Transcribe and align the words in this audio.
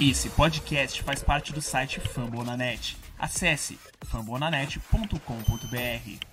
Esse 0.00 0.30
podcast 0.30 1.02
faz 1.02 1.22
parte 1.22 1.52
do 1.52 1.60
site 1.60 2.00
Fambonanet. 2.00 2.96
Acesse 3.18 3.78
fambonanet.com.br. 4.06 6.26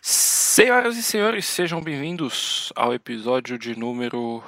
Senhoras 0.00 0.96
e 0.96 1.02
senhores, 1.02 1.44
sejam 1.44 1.82
bem-vindos 1.82 2.72
ao 2.74 2.94
episódio 2.94 3.58
de 3.58 3.78
número 3.78 4.42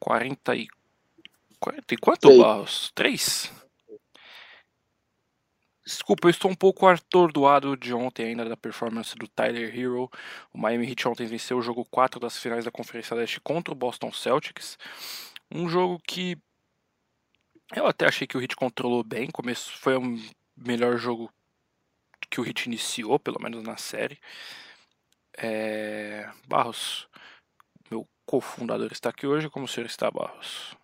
40 0.00 0.56
e... 0.56 0.66
40 1.60 1.94
e 1.94 1.96
quanto, 1.96 2.26
Sei. 2.26 2.38
Barros? 2.38 2.90
3? 2.92 3.52
Desculpa, 5.86 6.26
eu 6.26 6.30
estou 6.30 6.50
um 6.50 6.56
pouco 6.56 6.88
atordoado 6.88 7.76
de 7.76 7.94
ontem 7.94 8.30
ainda 8.30 8.48
da 8.48 8.56
performance 8.56 9.14
do 9.14 9.28
Tyler 9.28 9.72
Hero. 9.72 10.10
O 10.52 10.58
Miami 10.58 10.88
Heat 10.88 11.06
ontem 11.06 11.28
venceu 11.28 11.58
o 11.58 11.62
jogo 11.62 11.86
4 11.88 12.18
das 12.18 12.36
finais 12.36 12.64
da 12.64 12.72
Conferência 12.72 13.14
Leste 13.14 13.40
contra 13.40 13.72
o 13.72 13.76
Boston 13.76 14.12
Celtics. 14.12 14.76
Um 15.48 15.68
jogo 15.68 16.00
que 16.04 16.36
eu 17.74 17.86
até 17.86 18.06
achei 18.06 18.26
que 18.26 18.36
o 18.36 18.42
Heat 18.42 18.56
controlou 18.56 19.02
bem. 19.02 19.30
Começo 19.30 19.76
foi 19.78 19.96
o 19.96 20.18
melhor 20.56 20.96
jogo 20.98 21.32
que 22.28 22.40
o 22.40 22.46
Heat 22.46 22.66
iniciou, 22.66 23.18
pelo 23.18 23.40
menos 23.40 23.62
na 23.62 23.76
série. 23.76 24.18
É... 25.36 26.28
Barros, 26.46 27.08
meu 27.90 28.06
cofundador 28.26 28.90
está 28.92 29.10
aqui 29.10 29.26
hoje. 29.26 29.50
Como 29.50 29.64
o 29.64 29.68
senhor 29.68 29.86
está, 29.86 30.10
Barros? 30.10 30.76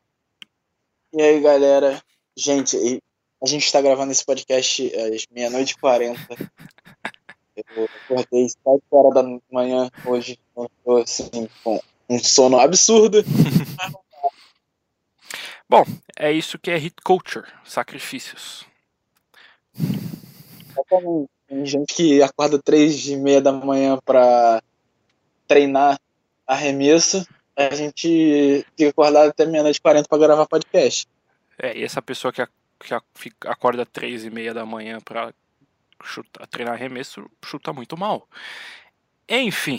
E 1.12 1.22
aí, 1.22 1.40
galera? 1.40 2.02
Gente, 2.36 2.76
a 3.42 3.46
gente 3.46 3.70
tá 3.72 3.80
gravando 3.80 4.12
esse 4.12 4.24
podcast 4.24 4.94
às 4.94 5.26
meia-noite 5.30 5.72
e 5.72 5.78
quarenta. 5.78 6.28
Eu 7.76 7.88
acordei 8.04 8.48
7 8.48 8.58
horas 8.90 9.14
da 9.14 9.40
manhã 9.50 9.90
hoje. 10.06 10.38
Eu 10.56 10.70
tô 10.84 10.96
assim, 10.98 11.48
com 11.64 11.80
um 12.08 12.18
sono 12.18 12.58
absurdo. 12.58 13.18
Bom, 15.68 15.84
é 16.16 16.32
isso 16.32 16.58
que 16.58 16.70
é 16.70 16.76
Hit 16.76 16.96
Culture, 17.04 17.46
sacrifícios. 17.64 18.64
Tem 21.48 21.64
gente 21.66 21.94
que 21.94 22.22
acorda 22.22 22.58
três 22.62 23.06
e 23.06 23.16
meia 23.16 23.40
da 23.40 23.52
manhã 23.52 23.98
pra 24.04 24.62
treinar 25.46 25.98
arremesso. 26.46 27.26
A 27.56 27.74
gente 27.74 28.64
fica 28.76 28.90
acordado 28.90 29.28
até 29.30 29.44
meia-noite 29.44 29.78
e 29.78 29.82
quarenta 29.82 30.08
pra 30.08 30.18
gravar 30.18 30.46
podcast. 30.46 31.06
É, 31.58 31.76
e 31.76 31.82
essa 31.84 32.00
pessoa 32.00 32.32
que, 32.32 32.40
a- 32.40 32.48
que 32.78 32.94
a- 32.94 33.02
fica- 33.14 33.50
acorda 33.50 33.84
três 33.84 34.24
e 34.24 34.30
meia 34.30 34.54
da 34.54 34.64
manhã 34.64 35.00
pra 35.00 35.32
chutar, 36.02 36.46
treinar 36.46 36.74
arremesso, 36.74 37.28
chuta 37.44 37.72
muito 37.72 37.96
mal. 37.96 38.26
Enfim, 39.28 39.78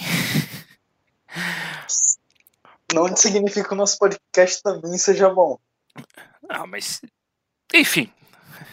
Não 2.93 3.15
significa 3.15 3.67
que 3.67 3.73
o 3.73 3.77
nosso 3.77 3.97
podcast 3.97 4.61
também 4.61 4.97
seja 4.97 5.29
bom. 5.29 5.57
Ah, 6.49 6.65
mas 6.67 7.01
enfim, 7.73 8.11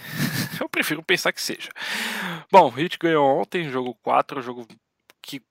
eu 0.60 0.68
prefiro 0.68 1.02
pensar 1.02 1.32
que 1.32 1.42
seja. 1.42 1.70
Bom, 2.50 2.72
o 2.72 2.80
Heat 2.80 2.98
ganhou 2.98 3.40
ontem, 3.40 3.70
jogo 3.70 3.94
4, 4.02 4.40
jogo 4.42 4.66
que 5.22 5.42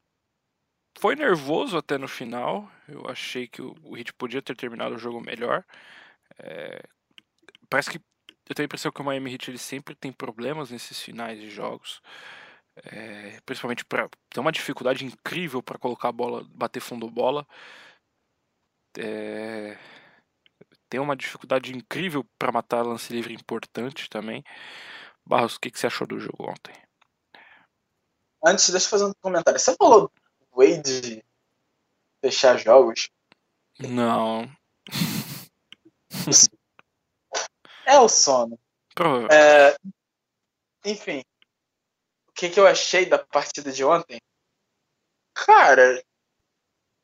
foi 0.98 1.16
nervoso 1.16 1.78
até 1.78 1.98
no 1.98 2.08
final. 2.08 2.70
Eu 2.88 3.08
achei 3.10 3.48
que 3.48 3.62
o 3.62 3.98
Heat 3.98 4.14
podia 4.14 4.42
ter 4.42 4.56
terminado 4.56 4.96
o 4.96 5.00
jogo 5.00 5.22
melhor. 5.22 5.64
É, 6.40 6.84
parece 7.70 7.92
que 7.92 7.98
eu 8.50 8.56
tenho 8.56 8.66
a 8.66 8.68
impressão 8.68 8.92
que 8.92 9.02
o 9.02 9.04
Miami 9.04 9.34
Heat 9.34 9.52
ele 9.52 9.58
sempre 9.58 9.96
tem 9.96 10.12
problemas 10.12 10.72
nesses 10.72 11.02
finais 11.02 11.40
de 11.40 11.50
jogos. 11.50 12.02
É, 12.84 13.40
principalmente 13.46 13.86
para 13.86 14.10
tem 14.30 14.42
uma 14.42 14.52
dificuldade 14.52 15.06
incrível 15.06 15.64
para 15.64 15.80
colocar 15.80 16.10
a 16.10 16.12
bola, 16.12 16.46
bater 16.50 16.82
fundo 16.82 17.10
bola. 17.10 17.48
É, 18.98 19.78
tem 20.90 21.00
uma 21.00 21.16
dificuldade 21.16 21.76
incrível 21.76 22.26
para 22.38 22.52
matar 22.52 22.86
lance 22.86 23.12
livre 23.12 23.34
importante 23.34 24.10
também. 24.10 24.44
Barros, 25.26 25.56
o 25.56 25.60
que, 25.60 25.72
que 25.72 25.80
você 25.80 25.88
achou 25.88 26.06
do 26.06 26.20
jogo 26.20 26.50
ontem? 26.50 26.74
Antes, 28.46 28.70
deixa 28.70 28.86
eu 28.86 28.90
fazer 28.92 29.06
um 29.06 29.14
comentário. 29.22 29.60
Você 29.60 29.76
falou 29.76 30.02
do 30.02 30.12
Wade 30.56 31.24
fechar 32.22 32.58
jogos. 32.58 33.10
Não, 33.80 34.50
É 37.86 38.00
o 38.00 38.08
sono. 38.08 38.60
É, 39.32 39.78
enfim, 40.86 41.22
o 42.30 42.32
que, 42.34 42.50
que 42.50 42.60
eu 42.60 42.66
achei 42.66 43.06
da 43.06 43.20
partida 43.20 43.72
de 43.72 43.84
ontem? 43.84 44.20
Cara, 45.34 46.02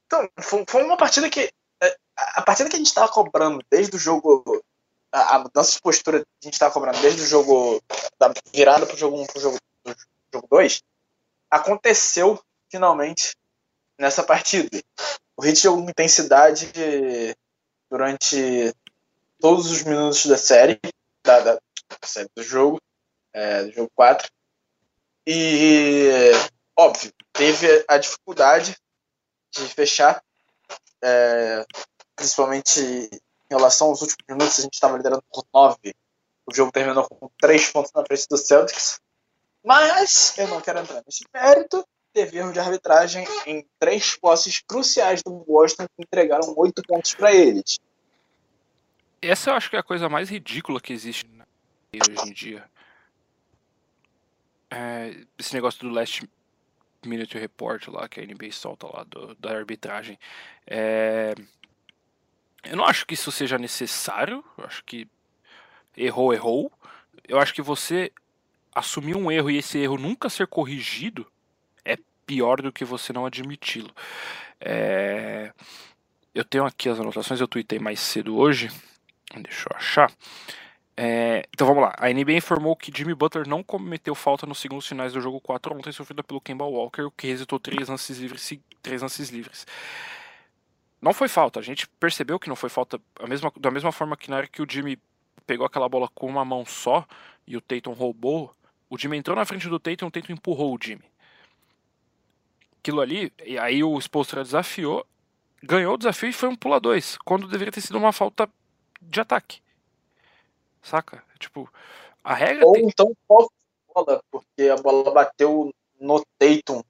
então, 0.05 0.29
foi, 0.41 0.65
foi 0.67 0.83
uma 0.83 0.97
partida 0.97 1.29
que. 1.29 1.51
A 2.35 2.41
partida 2.41 2.69
que 2.69 2.75
a 2.75 2.79
gente 2.79 2.93
tava 2.93 3.11
cobrando 3.11 3.63
desde 3.69 3.95
o 3.95 3.99
jogo. 3.99 4.63
A, 5.11 5.39
mudança 5.39 5.73
de 5.73 5.81
postura 5.81 6.19
que 6.19 6.25
a 6.43 6.45
gente 6.45 6.59
tava 6.59 6.73
cobrando 6.73 6.99
desde 7.01 7.21
o 7.21 7.25
jogo. 7.25 7.81
Da 8.17 8.33
virada 8.53 8.85
pro 8.85 8.97
jogo 8.97 9.21
1 9.21 9.25
pro 9.25 9.41
jogo, 9.41 9.57
pro 9.83 9.95
jogo 10.33 10.47
2 10.49 10.81
aconteceu 11.51 12.41
finalmente 12.69 13.35
nessa 13.99 14.23
partida. 14.23 14.69
O 15.35 15.45
Heat 15.45 15.59
jogou 15.59 15.83
com 15.83 15.89
intensidade 15.89 16.71
durante 17.89 18.73
todos 19.39 19.69
os 19.69 19.83
minutos 19.83 20.25
da 20.25 20.37
série, 20.37 20.79
da, 21.25 21.39
da, 21.41 21.53
da 21.55 22.07
série 22.07 22.29
do 22.33 22.41
jogo, 22.41 22.79
é, 23.33 23.63
do 23.65 23.71
jogo 23.73 23.91
4. 23.93 24.31
E, 25.27 26.31
óbvio, 26.77 27.11
teve 27.33 27.83
a 27.87 27.97
dificuldade 27.97 28.77
de 29.51 29.67
fechar, 29.67 30.23
é, 31.03 31.65
principalmente 32.21 32.79
em 32.79 33.19
relação 33.49 33.87
aos 33.87 34.01
últimos 34.01 34.23
minutos, 34.29 34.59
a 34.59 34.61
gente 34.61 34.73
estava 34.75 34.95
liderando 34.95 35.23
por 35.33 35.43
9. 35.51 35.77
O 36.45 36.53
jogo 36.53 36.71
terminou 36.71 37.07
com 37.07 37.29
3 37.39 37.69
pontos 37.71 37.91
na 37.93 38.05
frente 38.05 38.27
do 38.29 38.37
Celtics. 38.37 39.01
Mas 39.63 40.37
eu 40.37 40.47
não 40.47 40.61
quero 40.61 40.79
entrar 40.79 41.01
nesse 41.05 41.25
mérito. 41.33 41.85
Teve 42.13 42.37
erro 42.37 42.51
de 42.51 42.59
arbitragem 42.59 43.25
em 43.45 43.65
três 43.79 44.15
posses 44.15 44.59
cruciais 44.59 45.23
do 45.23 45.31
Boston 45.31 45.85
que 45.87 46.03
entregaram 46.03 46.53
8 46.55 46.81
pontos 46.83 47.13
para 47.15 47.33
eles. 47.33 47.79
Essa 49.21 49.51
eu 49.51 49.55
acho 49.55 49.69
que 49.69 49.75
é 49.75 49.79
a 49.79 49.83
coisa 49.83 50.09
mais 50.09 50.29
ridícula 50.29 50.79
que 50.81 50.93
existe 50.93 51.25
hoje 51.93 52.29
em 52.29 52.33
dia. 52.33 52.69
É, 54.69 55.15
esse 55.37 55.53
negócio 55.53 55.79
do 55.81 55.89
Last 55.89 56.27
Minute 57.05 57.37
Report 57.37 57.87
lá, 57.87 58.07
que 58.07 58.19
a 58.19 58.23
NBA 58.23 58.51
solta 58.51 58.87
lá 58.87 59.03
do- 59.03 59.35
da 59.35 59.51
arbitragem. 59.51 60.17
É, 60.67 61.33
eu 62.63 62.77
não 62.77 62.85
acho 62.85 63.05
que 63.05 63.13
isso 63.13 63.31
seja 63.31 63.57
necessário. 63.57 64.43
Eu 64.57 64.65
acho 64.65 64.83
que 64.83 65.07
errou, 65.95 66.33
errou. 66.33 66.71
Eu 67.27 67.39
acho 67.39 67.53
que 67.53 67.61
você 67.61 68.11
assumir 68.73 69.15
um 69.15 69.31
erro 69.31 69.49
e 69.51 69.57
esse 69.57 69.77
erro 69.77 69.97
nunca 69.97 70.29
ser 70.29 70.47
corrigido 70.47 71.27
é 71.83 71.97
pior 72.25 72.61
do 72.61 72.71
que 72.71 72.85
você 72.85 73.11
não 73.11 73.25
admiti-lo. 73.25 73.91
É, 74.59 75.51
eu 76.33 76.45
tenho 76.45 76.65
aqui 76.65 76.87
as 76.87 76.99
anotações, 76.99 77.41
eu 77.41 77.47
tuitei 77.47 77.79
mais 77.79 77.99
cedo 77.99 78.37
hoje. 78.37 78.69
Deixa 79.35 79.67
eu 79.69 79.77
achar. 79.77 80.11
É, 80.95 81.47
então 81.53 81.65
vamos 81.65 81.83
lá. 81.83 81.93
A 81.97 82.09
NBA 82.09 82.33
informou 82.33 82.75
que 82.75 82.91
Jimmy 82.95 83.13
Butler 83.13 83.47
não 83.47 83.63
cometeu 83.63 84.13
falta 84.13 84.45
nos 84.45 84.59
segundos 84.59 84.87
finais 84.87 85.13
do 85.13 85.21
jogo 85.21 85.39
4 85.41 85.75
ontem, 85.75 85.91
sofrida 85.91 86.23
pelo 86.23 86.41
Kemba 86.41 86.65
Walker, 86.65 87.03
o 87.03 87.11
que 87.11 87.27
resultou 87.27 87.59
três 87.59 87.87
lances 87.87 88.17
livres. 88.17 88.53
Três 88.81 89.01
lances 89.01 89.29
livres. 89.29 89.65
Não 91.01 91.13
foi 91.13 91.27
falta. 91.27 91.59
A 91.59 91.63
gente 91.63 91.87
percebeu 91.99 92.39
que 92.39 92.47
não 92.47 92.55
foi 92.55 92.69
falta 92.69 93.01
a 93.19 93.27
mesma, 93.27 93.51
da 93.57 93.71
mesma 93.71 93.91
forma 93.91 94.15
que 94.15 94.29
na 94.29 94.37
hora 94.37 94.47
que 94.47 94.61
o 94.61 94.67
Jimmy 94.69 94.99
pegou 95.47 95.65
aquela 95.65 95.89
bola 95.89 96.07
com 96.09 96.27
uma 96.27 96.45
mão 96.45 96.65
só 96.65 97.05
e 97.47 97.57
o 97.57 97.61
Tatum 97.61 97.93
roubou, 97.93 98.55
o 98.89 98.97
Jimmy 98.97 99.17
entrou 99.17 99.35
na 99.35 99.45
frente 99.45 99.67
do 99.67 99.79
Tatum 99.79 100.05
e 100.05 100.07
o 100.07 100.11
Tatum 100.11 100.33
empurrou 100.33 100.75
o 100.75 100.79
Jimmy. 100.81 101.03
Aquilo 102.79 103.01
ali, 103.01 103.31
e 103.45 103.57
aí 103.57 103.83
o 103.83 103.99
Spolstra 103.99 104.43
desafiou, 104.43 105.05
ganhou 105.61 105.95
o 105.95 105.97
desafio 105.97 106.29
e 106.29 106.33
foi 106.33 106.49
um 106.49 106.55
pula 106.55 106.79
dois, 106.79 107.17
quando 107.17 107.47
deveria 107.47 107.71
ter 107.71 107.81
sido 107.81 107.97
uma 107.97 108.11
falta 108.11 108.49
de 109.01 109.19
ataque. 109.19 109.61
Saca? 110.81 111.23
Tipo, 111.39 111.71
a 112.23 112.33
regra 112.33 112.65
Ou 112.65 112.73
tem... 112.73 112.85
então 112.87 113.15
falta 113.27 113.53
de 113.53 113.93
bola, 113.93 114.23
porque 114.31 114.63
a 114.69 114.75
bola 114.81 115.11
bateu 115.11 115.73
no 115.99 116.23
Tatum 116.37 116.83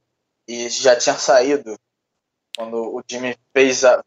e 0.47 0.69
já 0.69 0.95
tinha 0.95 1.15
saído. 1.15 1.77
Quando 2.55 2.95
o 2.95 3.03
Jimmy 3.09 3.37
fez 3.53 3.83
a, 3.85 4.03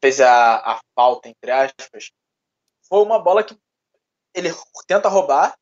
fez 0.00 0.20
a, 0.20 0.56
a 0.56 0.80
falta, 0.94 1.28
entre 1.28 1.50
aspas. 1.50 2.10
Foi 2.88 3.02
uma 3.02 3.18
bola 3.18 3.44
que 3.44 3.58
ele 4.34 4.50
tenta 4.86 5.08
roubar 5.08 5.56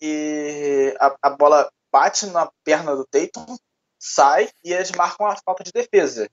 e 0.00 0.94
a, 1.00 1.16
a 1.22 1.30
bola 1.30 1.70
bate 1.90 2.26
na 2.26 2.50
perna 2.64 2.94
do 2.94 3.06
Tatum, 3.06 3.56
sai 3.98 4.50
e 4.64 4.72
eles 4.72 4.92
marcam 4.92 5.26
a 5.26 5.36
falta 5.36 5.64
de 5.64 5.72
defesa. 5.72 6.28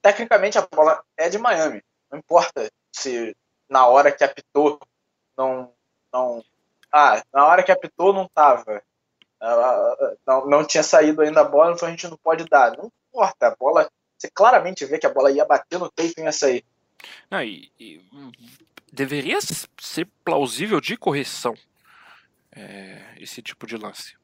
Tecnicamente 0.00 0.58
a 0.58 0.66
bola 0.66 1.02
é 1.16 1.28
de 1.28 1.38
Miami. 1.38 1.82
Não 2.10 2.18
importa 2.18 2.70
se 2.94 3.36
na 3.68 3.86
hora 3.86 4.12
que 4.12 4.24
apitou 4.24 4.78
não. 5.36 5.72
não 6.12 6.44
ah, 6.92 7.22
na 7.32 7.46
hora 7.46 7.62
que 7.62 7.72
apitou 7.72 8.12
não 8.12 8.28
tava. 8.28 8.82
Ah, 9.40 9.54
ah, 9.54 10.16
Não, 10.26 10.46
não 10.46 10.64
tinha 10.64 10.82
saído 10.82 11.22
ainda 11.22 11.40
a 11.40 11.44
bola, 11.44 11.72
então 11.72 11.88
a 11.88 11.90
gente 11.90 12.06
não 12.08 12.16
pode 12.16 12.44
dar. 12.44 12.76
Não 12.76 12.90
importa, 13.08 13.48
a 13.48 13.56
bola. 13.56 13.90
Você 14.22 14.30
claramente 14.30 14.84
vê 14.86 15.00
que 15.00 15.06
a 15.06 15.12
bola 15.12 15.32
ia 15.32 15.44
bater 15.44 15.80
no 15.80 15.90
Tatum 15.90 16.20
e 16.20 16.22
ia 16.22 16.30
sair. 16.30 16.64
Não, 17.28 17.42
e, 17.42 17.72
e 17.80 18.00
deveria 18.92 19.40
ser 19.40 20.08
plausível 20.24 20.80
de 20.80 20.96
correção 20.96 21.54
é, 22.52 23.16
esse 23.18 23.42
tipo 23.42 23.66
de 23.66 23.76
lance. 23.76 24.16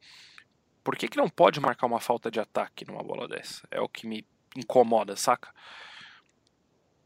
Por 0.85 0.95
que, 0.95 1.09
que 1.09 1.17
não 1.17 1.27
pode 1.27 1.59
marcar 1.59 1.85
uma 1.85 1.99
falta 1.99 2.31
de 2.31 2.39
ataque 2.39 2.85
numa 2.85 3.03
bola 3.03 3.27
dessa? 3.27 3.67
É 3.69 3.81
o 3.81 3.89
que 3.89 4.07
me 4.07 4.25
incomoda, 4.55 5.17
saca? 5.17 5.53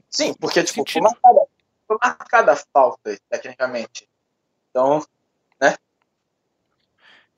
Sim, 0.07 0.35
porque 0.35 0.63
tipo, 0.63 0.87
foi 0.87 1.01
marcada, 1.01 1.41
foi 1.87 1.97
marcada 1.99 2.51
a 2.51 2.55
falta, 2.55 3.19
tecnicamente. 3.27 4.07
Então, 4.69 5.03
né? 5.59 5.75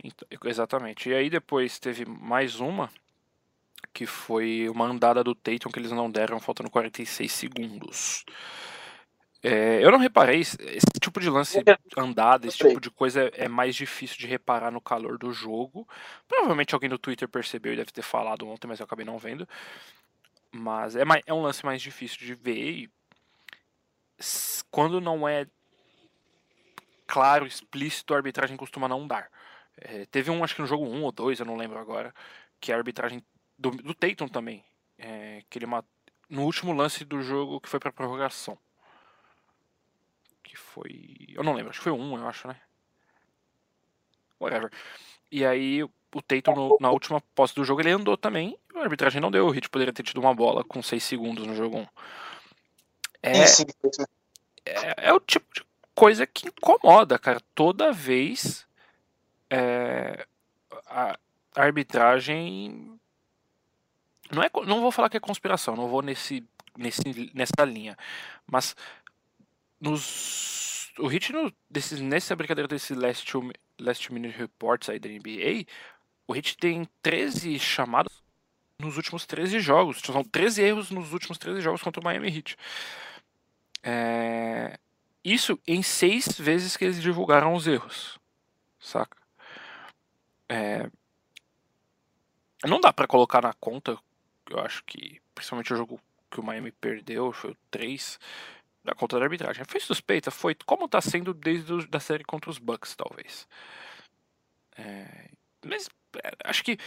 Então, 0.04 0.28
exatamente. 0.44 1.10
E 1.10 1.16
aí 1.16 1.30
depois 1.30 1.80
teve 1.80 2.04
mais 2.04 2.60
uma, 2.60 2.92
que 3.96 4.06
foi 4.06 4.68
uma 4.68 4.86
andada 4.86 5.24
do 5.24 5.34
Tatum 5.34 5.70
que 5.70 5.80
eles 5.80 5.92
não 5.94 6.12
deram, 6.12 6.38
faltando 6.38 6.70
46 6.70 7.32
segundos. 7.32 8.26
É, 9.42 9.80
eu 9.82 9.90
não 9.90 9.98
reparei, 9.98 10.42
esse 10.42 10.58
tipo 11.00 11.22
de 11.22 11.30
lance 11.30 11.64
andada, 11.96 12.46
esse 12.46 12.58
tipo 12.58 12.82
de 12.82 12.92
coisa 12.92 13.24
é, 13.28 13.46
é 13.46 13.48
mais 13.48 13.74
difícil 13.74 14.18
de 14.18 14.28
reparar 14.28 14.70
no 14.70 14.82
calor 14.82 15.18
do 15.18 15.32
jogo. 15.32 15.88
Provavelmente 16.28 16.74
alguém 16.74 16.90
no 16.90 16.98
Twitter 16.98 17.30
percebeu 17.30 17.72
e 17.72 17.78
deve 17.78 17.94
ter 17.94 18.02
falado 18.02 18.46
ontem, 18.46 18.68
mas 18.68 18.82
eu 18.82 18.84
acabei 18.84 19.06
não 19.06 19.18
vendo. 19.18 19.48
Mas 20.52 20.98
é, 20.98 21.06
mais, 21.06 21.24
é 21.26 21.34
um 21.34 21.42
lance 21.42 21.66
mais 21.66 21.82
difícil 21.82 22.18
de 22.20 22.34
ver 22.34 22.58
e 22.58 22.90
quando 24.70 25.00
não 25.00 25.26
é 25.26 25.48
claro, 27.08 27.46
explícito, 27.46 28.14
a 28.14 28.18
arbitragem 28.18 28.58
costuma 28.58 28.90
não 28.90 29.08
dar. 29.08 29.30
É, 29.78 30.06
teve 30.08 30.30
um, 30.32 30.44
acho 30.44 30.56
que 30.56 30.62
no 30.62 30.68
jogo 30.68 30.86
1 30.86 31.02
ou 31.02 31.12
2, 31.14 31.40
eu 31.40 31.46
não 31.46 31.56
lembro 31.56 31.80
agora, 31.80 32.14
que 32.60 32.74
a 32.74 32.78
arbitragem 32.78 33.24
do, 33.58 33.72
do 33.72 33.94
Tatum 33.94 34.28
também, 34.28 34.64
é, 34.98 35.44
que 35.50 35.58
ele 35.58 35.66
no 36.30 36.44
último 36.44 36.74
lance 36.74 37.06
do 37.06 37.22
jogo 37.22 37.60
que 37.62 37.70
foi 37.70 37.80
para 37.80 37.92
prorrogação 37.92 38.58
que 40.56 40.56
foi. 40.56 41.28
Eu 41.30 41.44
não 41.44 41.54
lembro, 41.54 41.70
acho 41.70 41.80
que 41.80 41.84
foi 41.84 41.92
um, 41.92 42.18
eu 42.18 42.28
acho, 42.28 42.48
né? 42.48 42.56
Whatever. 44.40 44.72
E 45.30 45.46
aí 45.46 45.84
o 45.84 46.22
Tatum 46.26 46.56
no, 46.56 46.78
na 46.80 46.90
última 46.92 47.20
posse 47.34 47.54
do 47.54 47.66
jogo 47.66 47.82
ele 47.82 47.92
andou 47.92 48.16
também. 48.16 48.58
A 48.74 48.80
arbitragem 48.80 49.22
não 49.22 49.32
deu. 49.32 49.46
O 49.46 49.52
Hit 49.52 49.70
poderia 49.70 49.94
ter 49.94 50.04
tido 50.04 50.20
uma 50.20 50.34
bola 50.34 50.64
com 50.64 50.82
6 50.82 51.04
segundos 51.04 51.46
no 51.46 51.56
jogo 51.56 51.80
1. 51.80 51.88
É, 53.24 53.44
é, 54.66 55.10
é, 55.10 55.14
o 55.14 55.20
tipo 55.20 55.46
de 55.54 55.66
coisa 55.94 56.26
que 56.26 56.48
incomoda, 56.48 57.20
cara. 57.20 57.42
Toda 57.54 57.92
vez 57.92 58.66
é, 59.50 60.26
a, 60.88 61.18
a 61.56 61.62
arbitragem. 61.62 63.00
Não, 64.32 64.42
é, 64.42 64.50
não 64.66 64.82
vou 64.82 64.92
falar 64.92 65.10
que 65.10 65.18
é 65.18 65.20
conspiração, 65.20 65.76
não 65.76 65.88
vou 65.88 66.02
nesse, 66.02 66.44
nesse, 66.78 67.32
nessa 67.34 67.64
linha. 67.66 67.98
Mas 68.48 68.76
nos 69.80 70.92
o 71.00 71.08
Hit 71.08 71.32
no, 71.34 71.52
desses, 71.70 72.00
nessa 72.00 72.36
brincadeira 72.36 72.68
desse 72.68 72.94
last, 72.94 73.26
two, 73.26 73.52
last 73.80 74.12
Minute 74.14 74.38
Reports 74.38 74.90
aí 74.90 75.00
da 75.00 75.10
NBA, 75.10 75.66
o 76.28 76.34
Hit 76.34 76.58
tem 76.58 76.88
13 77.02 77.60
chamadas 77.60 78.24
nos 78.80 78.98
últimos 78.98 79.26
13 79.26 79.60
jogos. 79.60 80.00
São 80.00 80.24
13 80.24 80.62
erros 80.62 80.92
nos 80.92 81.14
últimos 81.14 81.38
13 81.38 81.62
jogos 81.62 81.82
contra 81.82 82.02
o 82.02 82.04
Miami 82.04 82.36
Heat. 82.36 82.58
É, 83.84 84.80
isso 85.24 85.60
em 85.68 85.84
seis 85.84 86.40
vezes 86.40 86.76
que 86.76 86.86
eles 86.86 87.02
divulgaram 87.02 87.54
os 87.54 87.68
erros. 87.68 88.18
Saca? 88.80 89.18
É, 90.48 90.90
não 92.64 92.80
dá 92.80 92.94
para 92.94 93.08
colocar 93.08 93.42
na 93.42 93.54
conta, 93.54 93.98
eu 94.50 94.60
acho 94.60 94.84
que, 94.84 95.22
principalmente 95.34 95.74
o 95.74 95.78
jogo 95.78 96.00
que 96.30 96.40
o 96.40 96.44
Miami 96.44 96.72
perdeu, 96.72 97.32
foi 97.32 97.52
o 97.52 97.58
3 97.72 98.20
da 98.84 98.94
conta 98.94 99.18
da 99.18 99.26
arbitragem. 99.26 99.66
Foi 99.66 99.80
suspeita? 99.80 100.30
Foi 100.30 100.56
como 100.66 100.86
está 100.86 101.02
sendo 101.02 101.34
desde 101.34 101.74
a 101.74 101.78
da 101.88 102.00
série 102.00 102.24
contra 102.24 102.50
os 102.50 102.58
Bucks, 102.58 102.96
talvez. 102.96 103.48
É, 104.78 105.30
mas 105.66 105.90
é, 106.24 106.32
acho 106.44 106.64
que 106.64 106.78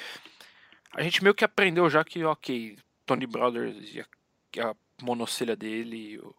a 0.93 1.03
gente 1.03 1.23
meio 1.23 1.35
que 1.35 1.45
aprendeu 1.45 1.89
já 1.91 2.05
que, 2.05 2.25
ok, 2.25 2.79
Tony 3.05 3.27
Brothers 3.27 3.95
e 3.95 4.01
a, 4.01 4.71
a 4.71 4.75
monocelha 5.03 5.57
dele, 5.57 6.19
o 6.19 6.35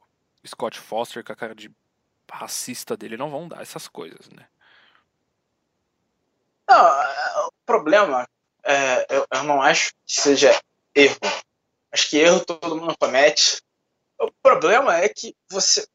Scott 0.47 0.79
Foster 0.79 1.23
com 1.23 1.33
a 1.33 1.35
cara 1.35 1.53
de 1.53 1.71
racista 2.31 2.95
dele 2.95 3.17
não 3.17 3.29
vão 3.29 3.47
dar 3.47 3.61
essas 3.61 3.87
coisas, 3.87 4.29
né? 4.29 4.47
Não, 6.69 6.87
é, 6.87 7.47
o 7.47 7.51
problema 7.65 8.27
é, 8.63 9.05
eu, 9.09 9.25
eu 9.31 9.43
não 9.43 9.61
acho 9.61 9.91
que 9.91 9.97
seja 10.05 10.51
erro. 10.99 11.17
Acho 11.91 12.09
que 12.09 12.17
erro 12.17 12.45
todo 12.45 12.75
mundo 12.75 12.95
comete. 12.97 13.61
O 14.19 14.31
problema 14.41 14.97
é 14.97 15.09
que 15.09 15.35
você. 15.49 15.87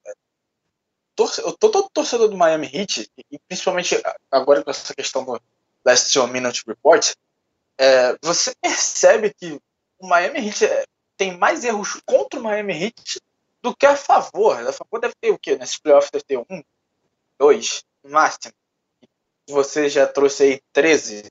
Torce, 1.15 1.41
todo 1.61 1.89
torcedor 1.91 2.29
do 2.29 2.37
Miami 2.37 2.69
Heat, 2.73 3.09
e 3.31 3.39
principalmente 3.39 4.03
agora 4.31 4.65
com 4.65 4.71
essa 4.71 4.93
questão 4.93 5.25
do 5.25 5.41
Last 5.85 6.19
One 6.19 6.33
Minute 6.33 6.65
Report, 6.67 7.15
é, 7.79 8.17
você 8.21 8.53
percebe 8.61 9.33
que 9.33 9.61
o 9.99 10.09
Miami 10.09 10.49
Heat 10.49 10.65
é, 10.65 10.85
tem 11.17 11.37
mais 11.37 11.63
erros 11.65 12.01
contra 12.05 12.41
o 12.41 12.43
Miami 12.43 12.73
Heat 12.73 13.21
do 13.63 13.75
que 13.75 13.87
a 13.87 13.97
favor. 13.97 14.59
A 14.67 14.73
favor 14.73 15.01
deve 15.01 15.15
ter 15.21 15.31
o 15.31 15.39
quê? 15.39 15.57
Nesses 15.57 15.79
playoffs 15.79 16.11
deve 16.11 16.25
ter 16.25 16.39
um, 16.39 16.63
dois, 17.39 17.85
no 18.03 18.11
máximo. 18.11 18.53
Você 19.49 19.89
já 19.89 20.07
trouxe 20.07 20.43
aí 20.43 20.63
13 20.73 21.31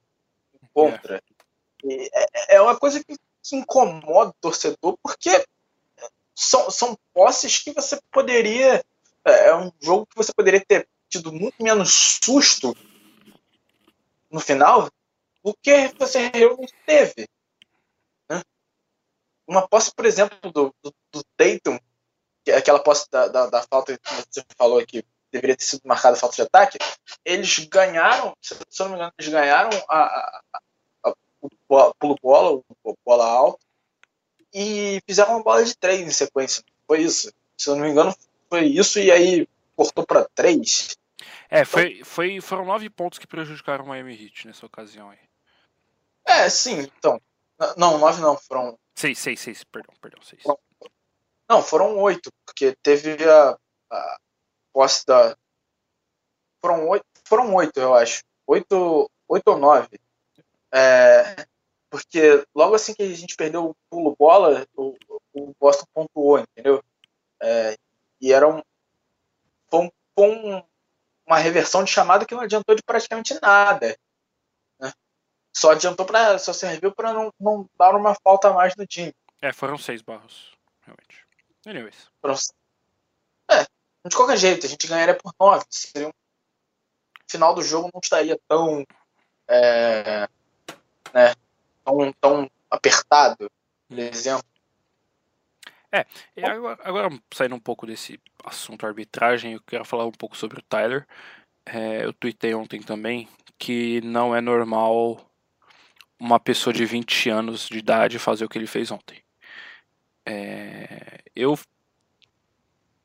contra. 0.74 1.22
É, 1.86 2.56
é 2.56 2.62
uma 2.62 2.78
coisa 2.78 3.04
que, 3.04 3.16
que 3.44 3.56
incomoda 3.56 4.30
o 4.30 4.36
torcedor, 4.42 4.98
porque 5.04 5.46
são, 6.36 6.72
são 6.72 6.98
posses 7.14 7.60
que 7.60 7.74
você 7.74 8.00
poderia. 8.12 8.84
É, 9.26 9.50
é 9.50 9.56
um 9.56 9.72
jogo 9.82 10.06
que 10.06 10.16
você 10.16 10.32
poderia 10.34 10.64
ter 10.66 10.88
tido 11.10 11.32
muito 11.32 11.62
menos 11.62 12.20
susto 12.24 12.76
no 14.32 14.40
final 14.40 14.90
do 15.44 15.56
que 15.62 15.94
você 16.00 16.32
realmente 16.34 16.74
teve. 16.86 17.28
Né? 18.30 18.42
Uma 19.48 19.68
posse, 19.68 19.94
por 19.94 20.06
exemplo, 20.06 20.38
do, 20.52 20.74
do, 20.82 20.94
do 21.12 21.24
que 22.44 22.52
é 22.52 22.58
aquela 22.58 22.80
posse 22.80 23.10
da, 23.10 23.28
da, 23.28 23.48
da, 23.48 23.62
falta 23.64 23.98
que 23.98 24.10
você 24.30 24.44
falou 24.58 24.80
aqui, 24.80 25.06
deveria 25.32 25.56
ter 25.56 25.64
sido 25.64 25.82
marcada 25.86 26.18
falta 26.18 26.36
de 26.36 26.42
ataque, 26.42 26.78
eles 27.24 27.60
ganharam, 27.60 28.36
se 28.42 28.54
eu 28.54 28.86
não 28.86 28.90
me 28.90 28.96
engano, 28.96 29.14
eles 29.18 29.32
ganharam 29.32 29.70
a, 29.88 30.00
a, 30.00 30.42
pulo 32.00 32.16
bola, 32.22 32.62
bola 33.06 33.26
alta, 33.26 33.66
e 34.54 35.02
fizeram 35.08 35.36
uma 35.36 35.44
bola 35.44 35.64
de 35.64 35.76
três 35.76 36.02
em 36.02 36.12
sequência. 36.12 36.64
Foi 36.86 37.02
isso. 37.02 37.32
Se 37.58 37.70
eu 37.70 37.76
não 37.76 37.84
me 37.84 37.92
engano, 37.92 38.14
foi 38.50 38.66
isso 38.66 39.00
e 39.00 39.12
aí 39.12 39.48
cortou 39.76 40.06
para 40.06 40.28
três. 40.36 40.96
É, 41.50 41.66
foi, 41.66 42.04
foi, 42.04 42.42
foram 42.42 42.66
nove 42.66 42.90
pontos 42.90 43.20
que 43.20 43.28
prejudicaram 43.28 43.86
o 43.86 43.88
Miami 43.88 44.14
Heat 44.14 44.48
nessa 44.48 44.66
ocasião 44.66 45.10
aí. 45.10 45.20
É, 46.26 46.50
sim, 46.50 46.80
então. 46.80 47.22
Não, 47.78 47.98
nove 47.98 48.22
não, 48.22 48.38
foram. 48.38 48.78
Seis, 48.96 49.20
seis, 49.20 49.40
seis, 49.40 49.64
perdão, 49.64 49.94
perdão, 50.02 50.22
seis. 50.22 50.44
Não, 51.50 51.62
foram 51.62 51.98
oito, 52.00 52.32
porque 52.46 52.76
teve 52.82 53.18
a, 53.30 53.58
a 53.92 54.18
posse 54.72 55.06
da. 55.06 55.36
Foram 56.62 56.88
oito, 56.90 57.06
foram 57.26 57.54
oito, 57.56 57.80
eu 57.80 57.94
acho. 57.94 58.24
Oito, 58.48 59.10
oito 59.28 59.48
ou 59.48 59.58
nove. 59.58 60.00
É, 60.74 61.46
porque 61.94 62.44
logo 62.56 62.74
assim 62.74 62.92
que 62.96 63.04
a 63.04 63.16
gente 63.16 63.36
perdeu 63.36 63.70
o 63.70 63.76
pulo 63.88 64.16
bola, 64.18 64.66
o, 64.76 64.98
o 65.32 65.54
Boston 65.60 65.86
pontuou, 65.94 66.40
entendeu? 66.40 66.84
É, 67.40 67.78
e 68.20 68.34
era 68.34 68.48
um, 68.48 68.64
foi, 69.70 69.92
um, 70.18 70.64
uma 71.24 71.38
reversão 71.38 71.84
de 71.84 71.92
chamada 71.92 72.26
que 72.26 72.34
não 72.34 72.42
adiantou 72.42 72.74
de 72.74 72.82
praticamente 72.82 73.40
nada. 73.40 73.96
Né? 74.80 74.92
Só 75.56 75.70
adiantou 75.70 76.04
para 76.04 76.40
só 76.40 76.52
serviu 76.52 76.92
para 76.92 77.14
não, 77.14 77.32
não 77.40 77.70
dar 77.78 77.96
uma 77.96 78.16
falta 78.24 78.50
a 78.50 78.54
mais 78.54 78.76
no 78.76 78.88
time. 78.88 79.14
É, 79.40 79.54
foram 79.54 79.78
seis 79.78 80.02
barros, 80.02 80.52
realmente. 80.82 81.28
Anyways. 81.64 82.10
Foram, 82.20 82.34
é, 83.52 83.68
de 84.10 84.16
qualquer 84.16 84.38
jeito, 84.38 84.66
a 84.66 84.70
gente 84.70 84.88
ganharia 84.88 85.16
por 85.16 85.32
nove. 85.40 85.64
Seria 85.70 86.08
um, 86.08 86.14
final 87.30 87.54
do 87.54 87.62
jogo 87.62 87.92
não 87.94 88.02
estaria 88.02 88.40
tão 88.48 88.84
é, 89.48 90.28
né, 91.14 91.36
tão, 91.84 92.14
tão 92.14 92.52
apertado, 92.70 93.50
por 93.88 93.98
uhum. 93.98 94.06
exemplo. 94.06 94.54
É, 95.92 96.06
agora, 96.44 96.80
agora, 96.84 97.20
saindo 97.32 97.54
um 97.54 97.60
pouco 97.60 97.86
desse 97.86 98.20
assunto 98.44 98.86
arbitragem, 98.86 99.54
eu 99.54 99.62
quero 99.62 99.86
falar 99.86 100.08
um 100.08 100.12
pouco 100.12 100.36
sobre 100.36 100.60
o 100.60 100.64
Tyler. 100.64 101.06
É, 101.66 102.04
eu 102.04 102.12
tuitei 102.12 102.54
ontem 102.56 102.82
também 102.82 103.28
que 103.60 104.02
não 104.02 104.36
é 104.36 104.42
normal 104.42 105.22
uma 106.20 106.40
pessoa 106.40 106.74
de 106.74 106.86
20 106.86 107.30
anos 107.30 107.68
de 107.68 107.78
idade 107.78 108.18
fazer 108.18 108.44
o 108.46 108.50
que 108.50 108.58
ele 108.58 108.66
fez 108.66 108.90
ontem. 108.90 109.24
É, 110.26 111.20
eu 111.36 111.58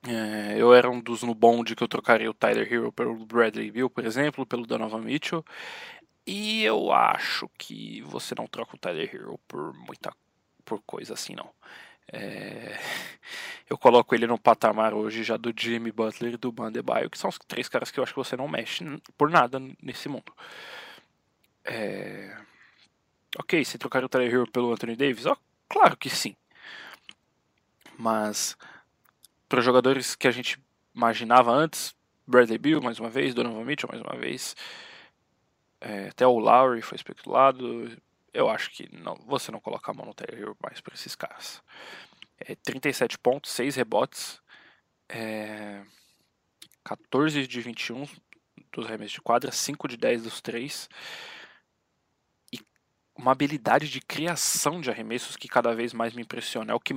é, 0.07 0.55
eu 0.57 0.73
era 0.73 0.89
um 0.89 1.01
dos 1.01 1.23
no 1.23 1.35
bonde 1.35 1.75
que 1.75 1.83
eu 1.83 1.89
trocaria 1.89 2.31
o 2.31 2.35
Tyler 2.35 2.73
Hero 2.73 2.93
pelo 2.93 3.27
Bradley 3.27 3.71
Bill, 3.71 3.91
por 3.91 4.05
exemplo, 4.07 4.47
pelo 4.47 4.67
Donovan 4.67 5.03
Mitchell. 5.03 5.45
E 6.31 6.63
eu 6.63 6.93
acho 6.93 7.49
que 7.57 8.03
você 8.03 8.35
não 8.37 8.47
troca 8.47 8.77
o 8.77 8.79
Tyler 8.79 9.09
Hero 9.15 9.41
por 9.49 9.73
muita 9.73 10.15
por 10.63 10.79
coisa 10.83 11.15
assim, 11.15 11.35
não. 11.35 11.51
É... 12.13 12.79
Eu 13.67 13.79
coloco 13.79 14.15
ele 14.15 14.27
no 14.27 14.39
patamar 14.39 14.93
hoje 14.93 15.25
já 15.25 15.39
do 15.39 15.55
Jimmy 15.57 15.91
Butler 15.91 16.35
e 16.35 16.37
do 16.37 16.53
Bandebaio, 16.53 17.09
que 17.09 17.17
são 17.17 17.31
os 17.31 17.39
três 17.49 17.67
caras 17.67 17.91
que 17.91 17.99
eu 17.99 18.05
acho 18.05 18.13
que 18.13 18.19
você 18.19 18.37
não 18.37 18.47
mexe 18.47 18.85
por 19.17 19.31
nada 19.31 19.59
nesse 19.83 20.07
mundo. 20.07 20.31
É... 21.65 22.37
Ok, 23.39 23.65
você 23.65 23.79
trocaria 23.79 24.05
o 24.05 24.09
Tyler 24.11 24.31
Hero 24.31 24.51
pelo 24.51 24.71
Anthony 24.71 24.97
Davis? 24.97 25.25
Oh, 25.25 25.37
claro 25.67 25.97
que 25.97 26.11
sim. 26.11 26.37
Mas 27.99 28.55
para 29.49 29.63
jogadores 29.63 30.15
que 30.15 30.29
a 30.29 30.31
gente 30.31 30.63
imaginava 30.95 31.53
antes, 31.53 31.97
Bradley 32.27 32.59
Bill 32.59 32.83
mais 32.83 33.01
uma 33.01 33.09
vez, 33.09 33.35
Donovan 33.35 33.65
Mitchell 33.65 33.89
mais 33.91 34.03
uma 34.03 34.15
vez, 34.15 34.55
é, 35.81 36.09
até 36.09 36.27
o 36.27 36.39
Lowry 36.39 36.83
foi 36.83 36.97
especulado. 36.97 37.97
Eu 38.33 38.49
acho 38.49 38.71
que 38.71 38.89
não, 38.95 39.15
você 39.27 39.51
não 39.51 39.61
coloca 39.61 39.91
a 39.91 39.95
mão 39.95 40.07
no 40.07 40.15
Tyler 40.15 40.55
mais 40.63 40.81
para 40.81 40.95
esses 40.95 41.15
caras. 41.15 41.63
É, 42.39 42.55
37 42.55 43.19
pontos, 43.19 43.51
6 43.53 43.77
rebotes, 43.77 44.41
é, 45.09 45.83
14 46.85 47.47
de 47.47 47.61
21 47.61 48.07
dos 48.73 48.87
arremessos 48.87 49.15
de 49.15 49.21
quadra, 49.21 49.51
5 49.51 49.89
de 49.89 49.97
10 49.97 50.23
dos 50.23 50.41
3 50.41 50.89
uma 53.19 53.33
habilidade 53.33 53.91
de 53.91 54.01
criação 54.01 54.81
de 54.81 54.89
arremessos 54.89 55.37
que 55.37 55.49
cada 55.49 55.75
vez 55.75 55.93
mais 55.93 56.15
me 56.15 56.23
impressiona. 56.23 56.73
É 56.73 56.75
o 56.75 56.81
que 56.81 56.95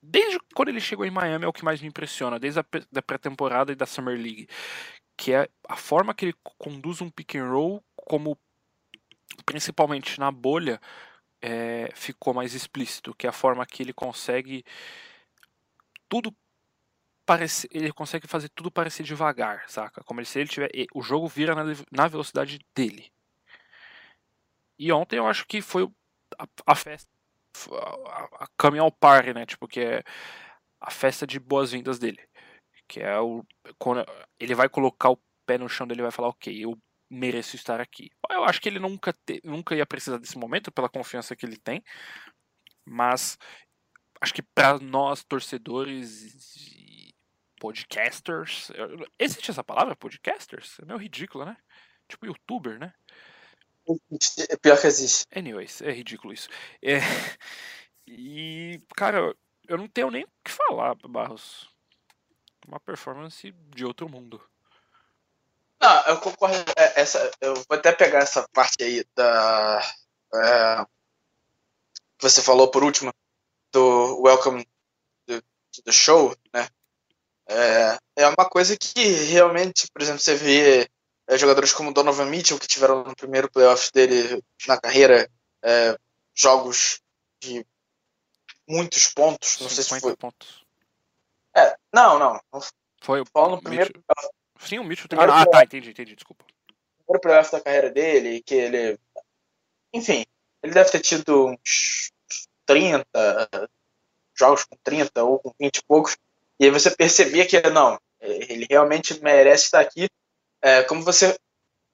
desde 0.00 0.38
quando 0.54 0.68
ele 0.68 0.80
chegou 0.80 1.04
em 1.04 1.10
Miami 1.10 1.44
é 1.44 1.48
o 1.48 1.52
que 1.52 1.64
mais 1.64 1.80
me 1.80 1.88
impressiona, 1.88 2.38
desde 2.38 2.60
a 2.60 3.02
pré-temporada 3.02 3.72
e 3.72 3.74
da 3.74 3.84
Summer 3.84 4.16
League, 4.16 4.48
que 5.16 5.32
é 5.32 5.48
a 5.68 5.76
forma 5.76 6.14
que 6.14 6.26
ele 6.26 6.34
conduz 6.58 7.00
um 7.00 7.10
pick 7.10 7.34
and 7.34 7.50
roll, 7.50 7.82
como 8.06 8.38
principalmente 9.44 10.18
na 10.20 10.30
bolha 10.30 10.80
é, 11.40 11.90
ficou 11.94 12.32
mais 12.34 12.54
explícito, 12.54 13.14
que 13.14 13.26
é 13.26 13.30
a 13.30 13.32
forma 13.32 13.66
que 13.66 13.82
ele 13.82 13.92
consegue 13.92 14.64
tudo 16.08 16.34
parece, 17.24 17.68
ele 17.72 17.92
consegue 17.92 18.26
fazer 18.26 18.48
tudo 18.50 18.70
parecer 18.70 19.02
devagar, 19.02 19.64
saca? 19.68 20.04
Como 20.04 20.24
se 20.24 20.38
ele 20.38 20.48
tiver 20.48 20.70
o 20.94 21.02
jogo 21.02 21.26
vira 21.28 21.54
na, 21.54 21.64
na 21.90 22.08
velocidade 22.08 22.58
dele. 22.74 23.10
E 24.78 24.92
ontem 24.92 25.16
eu 25.16 25.26
acho 25.26 25.46
que 25.46 25.62
foi 25.62 25.88
a, 26.38 26.46
a 26.66 26.74
festa, 26.74 27.10
a, 27.72 28.44
a 28.44 28.48
coming 28.58 28.78
ao 28.78 28.90
par, 28.92 29.32
né? 29.34 29.46
Tipo, 29.46 29.68
que 29.68 29.80
é 29.80 30.02
a 30.80 30.90
festa 30.90 31.26
de 31.26 31.38
boas-vindas 31.38 31.98
dele. 31.98 32.20
Que 32.88 33.00
é 33.00 33.18
o. 33.20 33.44
Quando 33.78 34.04
ele 34.38 34.54
vai 34.54 34.68
colocar 34.68 35.10
o 35.10 35.18
pé 35.46 35.58
no 35.58 35.68
chão 35.68 35.86
dele 35.86 36.02
vai 36.02 36.10
falar, 36.10 36.28
ok, 36.28 36.64
eu 36.64 36.76
mereço 37.12 37.56
estar 37.56 37.80
aqui. 37.80 38.10
Eu 38.30 38.44
acho 38.44 38.60
que 38.60 38.68
ele 38.68 38.78
nunca, 38.78 39.12
te, 39.12 39.40
nunca 39.44 39.76
ia 39.76 39.84
precisar 39.84 40.16
desse 40.16 40.38
momento 40.38 40.72
pela 40.72 40.88
confiança 40.88 41.36
que 41.36 41.44
ele 41.44 41.58
tem. 41.58 41.84
Mas 42.84 43.38
acho 44.20 44.32
que 44.32 44.42
para 44.42 44.78
nós, 44.78 45.22
torcedores 45.22 46.66
e 46.74 47.14
podcasters. 47.60 48.72
Existe 49.18 49.50
essa 49.50 49.62
palavra, 49.62 49.94
podcasters? 49.94 50.78
É 50.80 50.86
meio 50.86 50.98
ridículo, 50.98 51.44
né? 51.44 51.56
Tipo 52.08 52.26
youtuber, 52.26 52.78
né? 52.78 52.94
É 54.48 54.56
pior 54.56 54.80
que 54.80 54.86
existe. 54.86 55.26
Anyways, 55.36 55.82
é 55.82 55.92
ridículo 55.92 56.32
isso. 56.32 56.48
É... 56.82 56.98
E, 58.04 58.80
cara, 58.96 59.34
eu 59.68 59.78
não 59.78 59.86
tenho 59.86 60.10
nem 60.10 60.24
o 60.24 60.28
que 60.44 60.50
falar, 60.50 60.96
Barros. 61.08 61.70
Uma 62.66 62.80
performance 62.80 63.52
de 63.52 63.84
outro 63.84 64.08
mundo. 64.08 64.42
Não, 65.82 66.06
eu 66.06 66.20
concordo. 66.20 66.56
É, 66.76 67.00
essa, 67.00 67.28
eu 67.40 67.54
vou 67.54 67.66
até 67.70 67.90
pegar 67.90 68.20
essa 68.20 68.48
parte 68.52 68.84
aí 68.84 69.04
da. 69.16 69.82
É, 70.32 70.86
que 72.16 72.22
você 72.22 72.40
falou 72.40 72.70
por 72.70 72.84
último, 72.84 73.12
do 73.72 74.22
Welcome 74.22 74.64
do, 75.26 75.42
do 75.84 75.92
Show, 75.92 76.36
né? 76.54 76.68
É, 77.48 77.98
é 78.22 78.28
uma 78.28 78.48
coisa 78.48 78.76
que 78.78 79.02
realmente, 79.02 79.88
por 79.92 80.00
exemplo, 80.00 80.20
você 80.20 80.36
vê 80.36 80.88
é, 81.26 81.36
jogadores 81.36 81.72
como 81.72 81.92
Donovan 81.92 82.26
Mitchell, 82.26 82.60
que 82.60 82.68
tiveram 82.68 83.02
no 83.02 83.16
primeiro 83.16 83.50
playoff 83.50 83.90
dele 83.92 84.40
na 84.68 84.80
carreira 84.80 85.28
é, 85.64 85.98
jogos 86.32 87.00
de 87.40 87.66
muitos 88.68 89.08
pontos. 89.08 89.58
Não 89.58 89.68
sei 89.68 89.82
se 89.82 89.98
foi. 89.98 90.16
pontos. 90.16 90.64
É, 91.56 91.76
não, 91.92 92.20
não. 92.20 92.40
Foi 93.02 93.20
o 93.20 93.26
Falando 93.26 93.56
no 93.56 93.62
primeiro. 93.62 93.92
Mitchell. 93.92 94.30
Sim, 94.66 94.78
o 94.78 94.84
Mitchell 94.84 95.08
tem. 95.08 95.18
Ah, 95.18 95.46
tá, 95.46 95.62
entendi, 95.62 95.90
entendi, 95.90 96.14
desculpa. 96.14 96.44
O 96.44 97.04
primeiro 97.04 97.20
playoff 97.20 97.52
da 97.52 97.60
carreira 97.60 97.90
dele, 97.90 98.42
que 98.42 98.54
ele. 98.54 98.98
Enfim, 99.92 100.24
ele 100.62 100.72
deve 100.72 100.90
ter 100.90 101.00
tido 101.00 101.48
uns 101.48 102.12
30 102.64 103.04
jogos 104.34 104.64
com 104.64 104.76
30 104.82 105.22
ou 105.24 105.38
com 105.38 105.52
20 105.60 105.76
e 105.76 105.84
poucos. 105.84 106.16
E 106.58 106.64
aí 106.64 106.70
você 106.70 106.90
percebia 106.90 107.46
que, 107.46 107.60
não, 107.70 107.98
ele 108.20 108.66
realmente 108.70 109.20
merece 109.22 109.64
estar 109.64 109.80
aqui 109.80 110.08
é, 110.62 110.82
como 110.84 111.02
você 111.02 111.36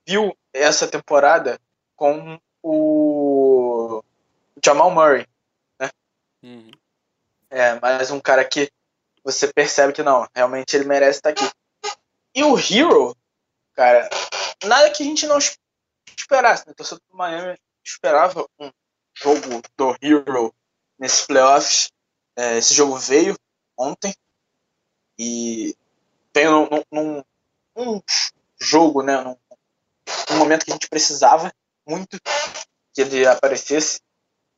viu 0.07 0.35
essa 0.53 0.87
temporada 0.87 1.59
com 1.95 2.39
o 2.61 4.03
Jamal 4.63 4.91
Murray, 4.91 5.27
né? 5.79 5.89
Uhum. 6.43 6.71
É, 7.49 7.79
mais 7.79 8.11
um 8.11 8.19
cara 8.19 8.45
que 8.45 8.71
você 9.23 9.51
percebe 9.51 9.91
que 9.91 10.03
não, 10.03 10.27
realmente 10.35 10.75
ele 10.75 10.85
merece 10.85 11.19
estar 11.19 11.31
aqui. 11.31 11.49
E 12.35 12.43
o 12.43 12.57
Hero, 12.57 13.15
cara, 13.73 14.09
nada 14.63 14.91
que 14.91 15.03
a 15.03 15.05
gente 15.05 15.25
não 15.25 15.37
esperasse, 16.17 16.65
né? 16.65 16.73
O 16.73 16.75
torcedor 16.75 17.01
do 17.09 17.17
Miami 17.17 17.57
esperava 17.83 18.47
um 18.59 18.71
jogo 19.15 19.61
do 19.75 19.95
Hero 20.01 20.53
nesses 20.97 21.25
playoffs. 21.25 21.91
É, 22.35 22.57
esse 22.57 22.73
jogo 22.73 22.97
veio 22.97 23.35
ontem 23.77 24.13
e 25.17 25.75
veio 26.33 26.69
num, 26.91 27.23
num, 27.75 28.01
jogo, 28.59 29.01
né? 29.01 29.21
Num 29.23 30.37
momento 30.37 30.65
que 30.65 30.71
a 30.71 30.73
gente 30.73 30.89
precisava 30.89 31.51
muito 31.87 32.19
que 32.93 33.01
ele 33.01 33.25
aparecesse. 33.25 34.01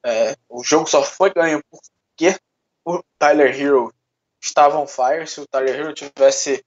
É, 0.03 0.35
o 0.49 0.63
jogo 0.63 0.87
só 0.87 1.03
foi 1.03 1.31
ganho 1.33 1.63
porque 1.69 2.37
o 2.83 3.01
Tyler 3.17 3.59
Hero 3.59 3.93
estava 4.41 4.77
on 4.77 4.87
fire. 4.87 5.27
Se 5.27 5.39
o 5.39 5.47
Tyler 5.47 5.79
Hero 5.79 5.93
tivesse 5.93 6.63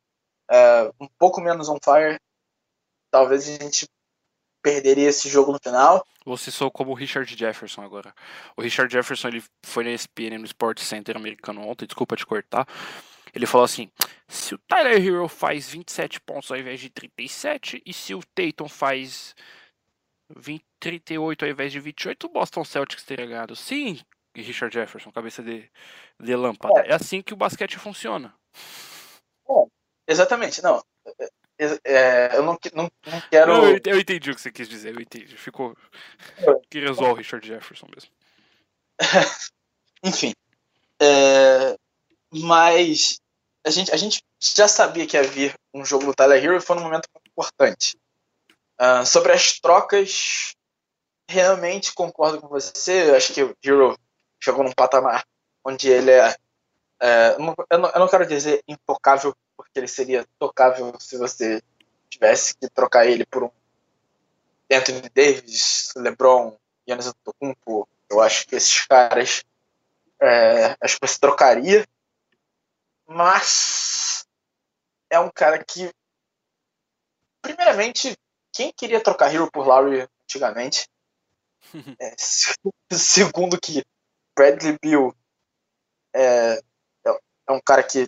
é, 0.51 0.91
um 1.01 1.09
pouco 1.19 1.41
menos 1.41 1.69
on 1.69 1.79
fire, 1.83 2.19
talvez 3.11 3.49
a 3.49 3.63
gente 3.63 3.89
perderia 4.63 5.09
esse 5.09 5.29
jogo 5.29 5.53
no 5.53 5.59
final. 5.63 6.05
Você 6.25 6.51
sou 6.51 6.71
como 6.71 6.93
o 6.93 6.95
Richard 6.95 7.37
Jefferson 7.37 7.83
agora. 7.83 8.15
O 8.57 8.63
Richard 8.63 8.91
Jefferson 8.91 9.29
ele 9.29 9.45
foi 9.65 9.85
na 9.85 9.91
ESPN 9.91 10.39
no 10.39 10.47
Sport 10.47 10.81
Center 10.81 11.17
americano 11.17 11.67
ontem, 11.67 11.87
desculpa 11.87 12.17
te 12.17 12.25
cortar. 12.25 12.67
Ele 13.35 13.47
falou 13.47 13.65
assim: 13.65 13.91
se 14.27 14.55
o 14.55 14.59
Tyler 14.59 15.05
Hero 15.05 15.29
faz 15.29 15.69
27 15.69 16.21
pontos 16.21 16.51
ao 16.51 16.57
invés 16.57 16.81
de 16.81 16.89
37, 16.89 17.83
e 17.85 17.93
se 17.93 18.15
o 18.15 18.21
Tatum 18.35 18.69
faz 18.69 19.35
20, 20.35 20.65
38 20.81 21.45
ao 21.45 21.51
invés 21.51 21.73
de 21.73 21.81
28, 21.81 22.27
o 22.27 22.31
Boston 22.31 22.65
Celtics 22.65 23.05
teria 23.05 23.27
ganhado. 23.27 23.55
Sim, 23.55 24.01
Richard 24.35 24.73
Jefferson, 24.73 25.11
cabeça 25.11 25.43
de, 25.43 25.69
de 26.21 26.37
lâmpada. 26.37 26.81
É. 26.81 26.91
é 26.91 26.95
assim 26.95 27.21
que 27.21 27.35
o 27.35 27.37
basquete 27.37 27.79
funciona. 27.79 28.35
É, 30.07 30.13
exatamente, 30.13 30.63
não. 30.63 30.83
É, 31.59 31.81
é 31.85 32.37
eu 32.37 32.43
não, 32.43 32.59
não, 32.75 32.91
não 33.07 33.21
quero. 33.31 33.53
Eu, 33.53 33.81
eu, 33.85 34.01
entendi 34.01 34.31
o 34.31 34.35
que 34.35 34.41
você 34.41 34.51
quis 34.51 34.69
dizer, 34.69 34.95
eu 34.95 35.01
entendi. 35.01 35.37
Ficou. 35.37 35.77
Que 36.71 36.81
resolve 36.81 37.13
o 37.13 37.17
Richard 37.17 37.47
Jefferson 37.47 37.87
mesmo. 37.95 38.11
Enfim. 40.03 40.33
É, 41.01 41.77
mas 42.33 43.21
a 43.65 43.71
gente, 43.71 43.93
a 43.93 43.97
gente 43.97 44.23
já 44.41 44.69
sabia 44.69 45.07
que 45.07 45.17
ia 45.17 45.23
vir 45.23 45.55
um 45.73 45.85
jogo 45.85 46.05
do 46.07 46.15
Tyler 46.15 46.43
Hero 46.43 46.57
e 46.57 46.61
foi 46.61 46.77
um 46.77 46.83
momento 46.83 47.09
importante. 47.27 47.97
Uh, 48.81 49.07
sobre 49.07 49.33
as 49.33 49.59
trocas, 49.59 50.55
realmente 51.29 51.95
concordo 51.95 52.41
com 52.41 52.49
você. 52.49 53.11
Eu 53.11 53.17
acho 53.17 53.33
que 53.33 53.43
o 53.43 53.57
Hero 53.65 53.97
chegou 54.43 54.63
num 54.63 54.73
patamar 54.73 55.25
onde 55.65 55.89
ele 55.89 56.11
é. 56.11 56.37
é 57.01 57.37
eu, 57.71 57.79
não, 57.79 57.91
eu 57.91 58.01
não 58.01 58.09
quero 58.09 58.27
dizer 58.27 58.63
intocável, 58.69 59.35
porque 59.57 59.79
ele 59.79 59.89
seria 59.89 60.27
tocável 60.39 60.95
se 60.99 61.17
você 61.17 61.63
tivesse 62.09 62.57
que 62.57 62.69
trocar 62.69 63.07
ele 63.07 63.25
por 63.27 63.45
um 63.45 63.51
Anthony 64.71 65.09
Davis, 65.15 65.91
LeBron, 65.97 66.57
Giannis 66.87 67.07
Antetokounmpo. 67.07 67.89
Eu 68.11 68.21
acho 68.21 68.47
que 68.47 68.57
esses 68.57 68.87
caras 68.87 69.45
é, 70.21 70.77
acho 70.81 70.99
que 70.99 71.07
você 71.07 71.19
trocaria 71.19 71.87
mas 73.07 74.27
é 75.11 75.19
um 75.19 75.31
cara 75.31 75.63
que, 75.63 75.93
primeiramente, 77.43 78.17
quem 78.53 78.73
queria 78.73 79.03
trocar 79.03 79.33
Hero 79.33 79.51
por 79.51 79.67
Lowry 79.67 80.09
antigamente? 80.23 80.89
é, 82.01 82.15
segundo 82.93 83.61
que 83.61 83.85
Bradley 84.37 84.77
Bill 84.81 85.15
é, 86.15 86.55
é, 87.07 87.19
é 87.49 87.53
um 87.53 87.61
cara 87.61 87.83
que 87.83 88.07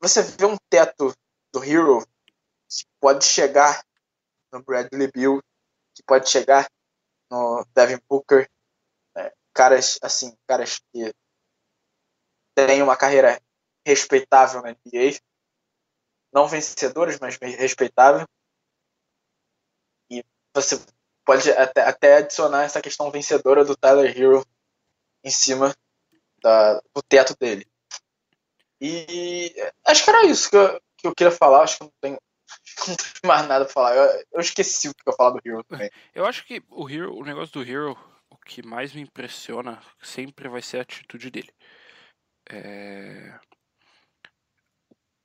você 0.00 0.22
vê 0.22 0.44
um 0.44 0.56
teto 0.68 1.12
do 1.52 1.64
Hero 1.64 2.04
que 2.68 2.84
pode 3.00 3.24
chegar 3.24 3.84
no 4.52 4.62
Bradley 4.62 5.10
Bill, 5.12 5.42
que 5.94 6.02
pode 6.02 6.28
chegar 6.28 6.68
no 7.30 7.64
Devin 7.74 8.00
Booker, 8.08 8.48
é, 9.16 9.32
caras 9.52 9.98
assim, 10.02 10.36
caras 10.46 10.80
que 10.92 11.12
têm 12.54 12.82
uma 12.82 12.96
carreira 12.96 13.40
respeitável 13.86 14.62
na 14.62 14.70
NBA. 14.70 15.18
Não 16.32 16.48
vencedoras, 16.48 17.18
mas 17.20 17.36
respeitável. 17.36 18.26
E 20.10 20.24
você 20.54 20.80
pode 21.24 21.50
até, 21.52 21.82
até 21.82 22.16
adicionar 22.16 22.64
essa 22.64 22.82
questão 22.82 23.10
vencedora 23.10 23.64
do 23.64 23.76
Tyler 23.76 24.16
Hero 24.16 24.44
em 25.22 25.30
cima 25.30 25.74
da, 26.42 26.80
do 26.94 27.02
teto 27.02 27.36
dele. 27.36 27.66
E 28.80 29.54
acho 29.86 30.04
que 30.04 30.10
era 30.10 30.26
isso 30.26 30.50
que 30.50 30.56
eu, 30.56 30.80
que 30.98 31.06
eu 31.06 31.14
queria 31.14 31.30
falar. 31.30 31.62
Acho 31.62 31.78
que 31.78 31.84
não 31.84 31.92
tenho, 32.00 32.18
não 32.88 32.96
tenho 32.96 33.08
mais 33.26 33.46
nada 33.46 33.64
pra 33.64 33.72
falar. 33.72 33.94
Eu, 33.96 34.24
eu 34.32 34.40
esqueci 34.40 34.88
o 34.88 34.94
que 34.94 35.02
eu 35.06 35.12
ia 35.12 35.16
falar 35.16 35.30
do 35.30 35.40
Hero 35.44 35.64
também. 35.64 35.90
Eu 36.14 36.26
acho 36.26 36.44
que 36.44 36.62
o 36.70 36.88
Hero, 36.88 37.14
o 37.16 37.24
negócio 37.24 37.52
do 37.52 37.68
Hero, 37.68 37.96
o 38.30 38.36
que 38.36 38.62
mais 38.62 38.92
me 38.92 39.02
impressiona 39.02 39.80
sempre 40.02 40.48
vai 40.48 40.62
ser 40.62 40.78
a 40.78 40.82
atitude 40.82 41.30
dele. 41.30 41.52
É... 42.50 43.38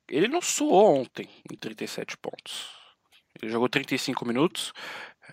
Ele 0.08 0.26
não 0.26 0.40
suou 0.40 1.00
ontem 1.00 1.28
em 1.50 1.56
37 1.56 2.16
pontos. 2.18 2.68
Ele 3.40 3.50
jogou 3.50 3.68
35 3.68 4.26
minutos. 4.26 4.72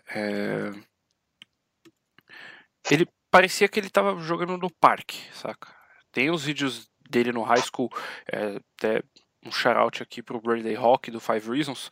É... 0.10 0.72
Ele 2.90 3.08
parecia 3.32 3.68
que 3.68 3.80
ele 3.80 3.90
tava 3.90 4.20
jogando 4.22 4.58
no 4.58 4.72
parque, 4.72 5.18
saca? 5.34 5.76
Tem 6.12 6.30
os 6.30 6.44
vídeos 6.44 6.90
dele 7.10 7.32
no 7.32 7.44
high 7.44 7.62
school, 7.62 7.90
é, 8.32 8.60
até 8.78 9.04
um 9.46 9.52
shout 9.52 10.02
aqui 10.02 10.22
pro 10.22 10.42
Bradley 10.42 10.76
Hawk 10.76 11.10
do 11.12 11.20
Five 11.20 11.50
Reasons, 11.50 11.90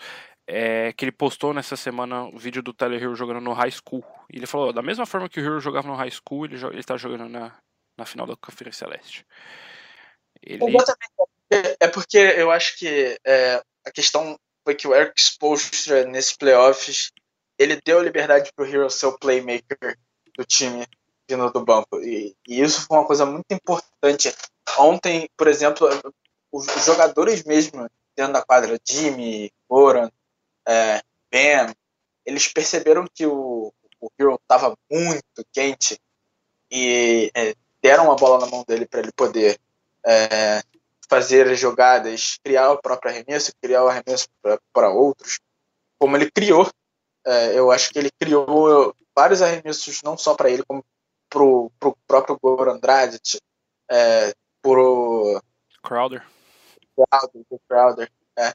é, 0.47 0.93
que 0.93 1.05
ele 1.05 1.11
postou 1.11 1.53
nessa 1.53 1.75
semana 1.75 2.25
o 2.25 2.37
vídeo 2.37 2.61
do 2.61 2.73
Tyler 2.73 3.01
Hero 3.01 3.15
jogando 3.15 3.41
no 3.41 3.53
high 3.53 3.71
school. 3.71 4.03
E 4.31 4.37
ele 4.37 4.45
falou, 4.45 4.71
da 4.71 4.81
mesma 4.81 5.05
forma 5.05 5.29
que 5.29 5.39
o 5.39 5.43
Hero 5.43 5.59
jogava 5.59 5.87
no 5.87 5.95
high 5.95 6.11
school, 6.11 6.45
ele, 6.45 6.63
ele 6.67 6.83
tá 6.83 6.97
jogando 6.97 7.29
na, 7.29 7.55
na 7.97 8.05
final 8.05 8.27
da 8.27 8.35
Conferência 8.35 8.85
Celeste. 8.85 9.25
Ele... 10.41 10.63
É 11.79 11.87
porque 11.87 12.17
eu 12.17 12.51
acho 12.51 12.77
que 12.77 13.17
é, 13.25 13.61
a 13.85 13.91
questão 13.91 14.37
foi 14.63 14.75
que 14.75 14.87
o 14.87 14.95
Eric 14.95 15.19
Spoelstra 15.21 16.05
nesses 16.05 16.35
playoffs 16.35 17.11
ele 17.57 17.79
deu 17.85 18.01
liberdade 18.01 18.51
pro 18.55 18.65
Hero 18.65 18.89
ser 18.89 19.05
o 19.05 19.17
playmaker 19.17 19.97
do 20.35 20.43
time 20.43 20.85
vindo 21.29 21.49
do 21.51 21.63
banco. 21.63 21.99
E, 22.01 22.35
e, 22.47 22.61
isso 22.61 22.85
foi 22.85 22.97
uma 22.97 23.07
coisa 23.07 23.25
muito 23.25 23.45
importante. 23.51 24.33
Ontem, 24.77 25.29
por 25.37 25.47
exemplo, 25.47 25.87
os, 26.51 26.65
jogadores 26.85 27.43
mesmo 27.43 27.89
dentro 28.15 28.33
da 28.33 28.43
quadra, 28.43 28.79
Jimmy, 28.83 29.51
Goran, 29.69 30.09
é, 30.67 31.01
Ben, 31.29 31.73
eles 32.25 32.47
perceberam 32.47 33.05
que 33.13 33.25
o, 33.25 33.73
o 33.99 34.09
Hero 34.17 34.35
estava 34.35 34.75
muito 34.89 35.45
quente 35.51 35.99
e 36.71 37.31
é, 37.35 37.55
deram 37.81 38.11
a 38.11 38.15
bola 38.15 38.45
na 38.45 38.51
mão 38.51 38.63
dele 38.67 38.85
para 38.85 39.01
ele 39.01 39.11
poder 39.11 39.59
é, 40.05 40.63
fazer 41.09 41.55
jogadas, 41.55 42.39
criar 42.43 42.71
o 42.71 42.81
próprio 42.81 43.11
arremesso, 43.11 43.53
criar 43.61 43.83
o 43.83 43.87
arremesso 43.87 44.27
para 44.73 44.89
outros, 44.89 45.39
como 45.99 46.15
ele 46.15 46.31
criou. 46.31 46.69
É, 47.25 47.57
eu 47.57 47.71
acho 47.71 47.91
que 47.91 47.99
ele 47.99 48.11
criou 48.19 48.95
vários 49.15 49.41
arremessos 49.41 50.01
não 50.03 50.17
só 50.17 50.35
para 50.35 50.49
ele, 50.49 50.63
como 50.63 50.83
pro, 51.29 51.71
pro 51.79 51.97
próprio 52.07 52.39
Goran 52.41 52.79
Dragic, 52.79 53.39
é, 53.89 54.33
pro 54.65 55.39
Crowder. 55.83 56.25
Crowder, 56.95 57.45
pro 57.47 57.59
Crowder, 57.69 58.11
é. 58.35 58.53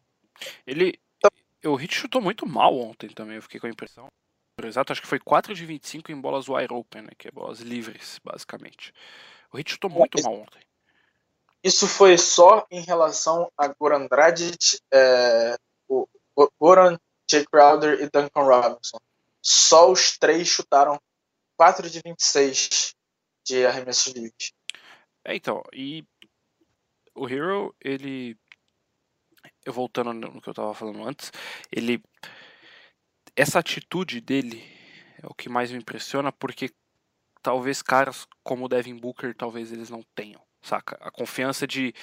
Ele, 0.66 0.98
então, 1.16 1.72
o 1.72 1.76
Hit 1.76 1.94
chutou 1.94 2.20
muito 2.20 2.46
mal 2.46 2.76
ontem 2.76 3.08
também, 3.10 3.36
eu 3.36 3.42
fiquei 3.42 3.60
com 3.60 3.68
a 3.68 3.70
impressão. 3.70 4.08
Exato, 4.62 4.92
acho 4.92 5.00
que 5.00 5.06
foi 5.06 5.20
4 5.20 5.54
de 5.54 5.64
25 5.64 6.10
em 6.10 6.20
bolas 6.20 6.48
wide 6.48 6.74
open, 6.74 7.02
né, 7.02 7.10
que 7.16 7.28
é 7.28 7.30
bolas 7.30 7.60
livres, 7.60 8.18
basicamente. 8.24 8.92
O 9.52 9.56
Hit 9.56 9.70
chutou 9.70 9.88
muito 9.88 10.18
é, 10.18 10.22
mal 10.22 10.34
ontem. 10.34 10.60
Isso 11.62 11.86
foi 11.86 12.18
só 12.18 12.66
em 12.70 12.80
relação 12.80 13.50
a 13.56 13.68
Goran 13.68 14.06
Dragic, 14.06 14.80
é, 14.92 15.56
o 15.88 16.06
Goran, 16.58 16.98
Jay 17.30 17.44
Crowder 17.46 18.02
e 18.02 18.10
Duncan 18.10 18.42
Robinson. 18.42 18.98
Só 19.40 19.90
os 19.90 20.18
três 20.18 20.48
chutaram 20.48 21.00
4 21.56 21.88
de 21.88 22.00
26 22.04 22.94
de 23.44 23.64
arremessos 23.64 24.12
livres. 24.12 24.52
É, 25.24 25.34
então, 25.34 25.62
e 25.72 26.04
o 27.14 27.28
Hero, 27.28 27.74
ele. 27.80 28.36
Eu 29.64 29.72
voltando 29.72 30.12
no 30.12 30.40
que 30.40 30.48
eu 30.48 30.54
tava 30.54 30.74
falando 30.74 31.04
antes, 31.06 31.32
ele. 31.70 32.02
Essa 33.36 33.58
atitude 33.58 34.20
dele 34.20 34.62
é 35.22 35.26
o 35.26 35.34
que 35.34 35.48
mais 35.48 35.70
me 35.70 35.78
impressiona, 35.78 36.32
porque 36.32 36.70
talvez 37.42 37.82
caras 37.82 38.26
como 38.42 38.64
o 38.64 38.68
Devin 38.68 38.96
Booker, 38.96 39.34
talvez 39.34 39.72
eles 39.72 39.90
não 39.90 40.02
tenham, 40.14 40.42
saca? 40.62 40.96
A 41.00 41.10
confiança 41.10 41.66
de 41.66 41.94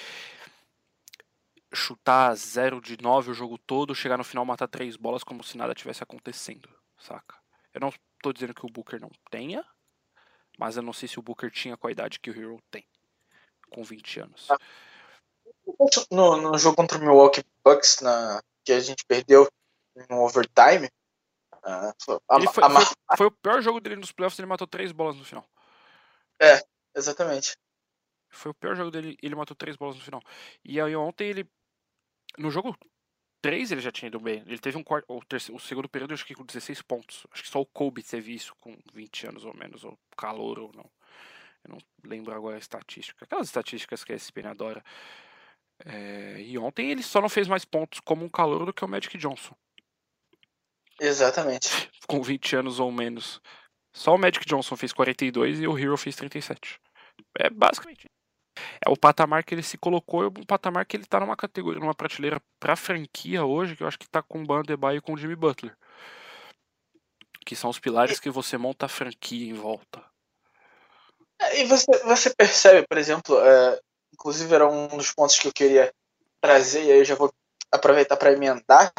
chutar 1.72 2.34
0 2.34 2.80
de 2.80 2.96
9 3.00 3.30
o 3.30 3.34
jogo 3.34 3.58
todo, 3.58 3.94
chegar 3.94 4.16
no 4.16 4.24
final 4.24 4.44
matar 4.44 4.68
três 4.68 4.96
bolas 4.96 5.22
como 5.22 5.44
se 5.44 5.56
nada 5.56 5.74
tivesse 5.74 6.02
acontecendo, 6.02 6.68
saca? 6.96 7.36
Eu 7.74 7.80
não 7.80 7.92
tô 8.22 8.32
dizendo 8.32 8.54
que 8.54 8.64
o 8.64 8.70
Booker 8.70 9.00
não 9.00 9.10
tenha, 9.30 9.64
mas 10.58 10.76
eu 10.76 10.82
não 10.82 10.92
sei 10.92 11.08
se 11.08 11.18
o 11.18 11.22
Booker 11.22 11.50
tinha 11.50 11.78
a 11.80 11.90
idade 11.90 12.18
que 12.18 12.30
o 12.30 12.36
Hero 12.36 12.60
tem, 12.70 12.86
com 13.68 13.82
20 13.82 14.20
anos. 14.20 14.50
Ah. 14.50 14.58
No, 16.10 16.36
no 16.36 16.58
jogo 16.58 16.76
contra 16.76 16.98
o 16.98 17.00
Milwaukee 17.00 17.44
Bucks, 17.62 18.00
na, 18.00 18.42
que 18.64 18.72
a 18.72 18.80
gente 18.80 19.04
perdeu 19.04 19.46
no 20.08 20.24
overtime, 20.24 20.90
a, 21.62 21.92
foi, 22.02 22.18
a, 22.28 22.40
foi, 22.40 22.62
foi, 23.16 23.26
o 23.26 23.30
pior 23.30 23.60
jogo 23.60 23.80
dele 23.80 23.96
nos 23.96 24.12
playoffs, 24.12 24.38
ele 24.38 24.46
matou 24.46 24.66
três 24.66 24.92
bolas 24.92 25.16
no 25.16 25.24
final. 25.24 25.46
É, 26.40 26.62
exatamente. 26.94 27.56
Foi 28.30 28.50
o 28.50 28.54
pior 28.54 28.74
jogo 28.76 28.90
dele, 28.90 29.16
ele 29.22 29.34
matou 29.34 29.56
três 29.56 29.76
bolas 29.76 29.96
no 29.96 30.02
final. 30.02 30.22
E 30.64 30.80
aí 30.80 30.94
ontem 30.96 31.28
ele. 31.28 31.50
No 32.36 32.50
jogo 32.50 32.76
3 33.40 33.72
ele 33.72 33.80
já 33.80 33.90
tinha 33.90 34.08
ido 34.08 34.20
bem. 34.20 34.42
Ele 34.46 34.58
teve 34.58 34.76
um 34.76 34.84
quarto. 34.84 35.06
O, 35.08 35.24
terceiro, 35.24 35.56
o 35.56 35.60
segundo 35.60 35.88
período, 35.88 36.14
acho 36.14 36.26
que 36.26 36.34
com 36.34 36.44
16 36.44 36.82
pontos. 36.82 37.26
Acho 37.32 37.42
que 37.42 37.48
só 37.48 37.60
o 37.60 37.66
Kobe 37.66 38.02
teve 38.02 38.34
isso 38.34 38.54
com 38.60 38.76
20 38.92 39.28
anos 39.28 39.44
ou 39.44 39.54
menos, 39.54 39.84
ou 39.84 39.98
calor 40.16 40.58
ou 40.58 40.72
não. 40.74 40.88
Eu 41.64 41.70
não 41.70 41.78
lembro 42.04 42.34
agora 42.34 42.56
a 42.56 42.58
estatística. 42.58 43.24
Aquelas 43.24 43.46
estatísticas 43.46 44.04
que 44.04 44.12
a 44.12 44.16
ESPN 44.16 44.48
adora. 44.48 44.82
É, 45.84 46.40
e 46.40 46.58
ontem 46.58 46.90
ele 46.90 47.02
só 47.02 47.20
não 47.20 47.28
fez 47.28 47.46
mais 47.46 47.64
pontos 47.64 48.00
como 48.00 48.24
um 48.24 48.28
calor 48.28 48.66
do 48.66 48.72
que 48.72 48.84
o 48.84 48.88
Magic 48.88 49.16
Johnson. 49.16 49.54
Exatamente. 51.00 51.68
Com 52.08 52.22
20 52.22 52.56
anos 52.56 52.80
ou 52.80 52.90
menos. 52.90 53.40
Só 53.92 54.14
o 54.14 54.18
Magic 54.18 54.44
Johnson 54.46 54.76
fez 54.76 54.92
42 54.92 55.60
e 55.60 55.66
o 55.66 55.78
Hero 55.78 55.96
fez 55.96 56.16
37. 56.16 56.80
É 57.38 57.50
basicamente 57.50 58.06
é 58.84 58.90
o 58.90 58.96
patamar 58.96 59.44
que 59.44 59.54
ele 59.54 59.62
se 59.62 59.78
colocou, 59.78 60.24
é 60.24 60.26
um 60.26 60.44
patamar 60.46 60.84
que 60.86 60.96
ele 60.96 61.04
tá 61.04 61.20
numa 61.20 61.36
categoria, 61.36 61.80
numa 61.80 61.94
prateleira 61.94 62.40
pra 62.58 62.76
franquia 62.76 63.44
hoje, 63.44 63.76
que 63.76 63.82
eu 63.82 63.88
acho 63.88 63.98
que 63.98 64.08
tá 64.08 64.22
com 64.22 64.42
o 64.42 64.46
Bandebaio 64.46 64.98
e 64.98 65.00
com 65.00 65.14
o 65.14 65.16
Jimmy 65.16 65.36
Butler. 65.36 65.76
Que 67.44 67.56
são 67.56 67.70
os 67.70 67.78
pilares 67.78 68.20
que 68.20 68.30
você 68.30 68.58
monta 68.58 68.86
a 68.86 68.88
franquia 68.88 69.48
em 69.48 69.54
volta. 69.54 70.04
E 71.54 71.64
você, 71.64 71.86
você 72.04 72.34
percebe, 72.34 72.86
por 72.86 72.98
exemplo, 72.98 73.38
é, 73.40 73.80
inclusive 74.12 74.52
era 74.52 74.68
um 74.68 74.88
dos 74.88 75.12
pontos 75.12 75.38
que 75.38 75.48
eu 75.48 75.52
queria 75.52 75.92
trazer, 76.40 76.84
e 76.84 76.92
aí 76.92 76.98
eu 76.98 77.04
já 77.04 77.14
vou 77.14 77.32
aproveitar 77.70 78.16
para 78.16 78.32
emendar, 78.32 78.92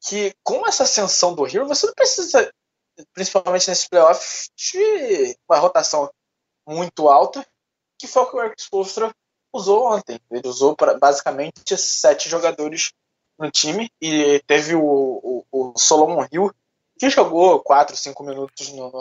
que 0.00 0.34
com 0.42 0.66
essa 0.66 0.84
ascensão 0.84 1.34
do 1.34 1.46
Hero, 1.46 1.66
você 1.66 1.86
não 1.86 1.94
precisa, 1.94 2.52
principalmente 3.12 3.68
nesse 3.68 3.88
playoff, 3.88 4.48
de 4.56 5.36
uma 5.48 5.58
rotação 5.58 6.10
muito 6.66 7.08
alta 7.08 7.46
que 7.98 8.06
foi 8.06 8.22
o 8.22 8.30
que 8.30 8.36
o 8.36 8.42
Eric 8.42 8.62
usou 9.52 9.92
ontem. 9.92 10.20
Ele 10.30 10.48
usou 10.48 10.76
pra, 10.76 10.98
basicamente 10.98 11.76
sete 11.76 12.28
jogadores 12.28 12.92
no 13.38 13.50
time 13.50 13.90
e 14.00 14.40
teve 14.46 14.74
o, 14.74 14.82
o, 14.82 15.44
o 15.50 15.78
Solomon 15.78 16.26
Hill, 16.30 16.52
que 16.98 17.10
jogou 17.10 17.60
4, 17.60 17.96
5 17.96 18.24
minutos 18.24 18.72
no, 18.72 18.90
no, 18.90 19.00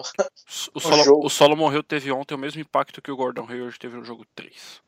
o, 0.73 0.79
Solo, 0.79 1.03
jogo. 1.03 1.25
o 1.25 1.29
Solomon 1.29 1.71
Hill 1.71 1.83
teve 1.83 2.11
ontem 2.11 2.35
o 2.35 2.37
mesmo 2.37 2.61
impacto 2.61 3.01
que 3.01 3.11
o 3.11 3.15
Gordon 3.15 3.47
Hayward 3.49 3.79
teve 3.79 3.95
no 3.95 4.03
jogo 4.03 4.25
3. 4.35 4.81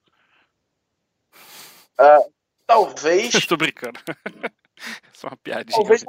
Uh, 1.33 1.99
ah, 1.99 2.21
talvez. 2.65 3.33
Estou 3.35 3.57
brincando. 3.57 3.99
Só 5.13 5.27
uma 5.27 5.37
piadinha. 5.37 5.77
Talvez, 5.77 6.05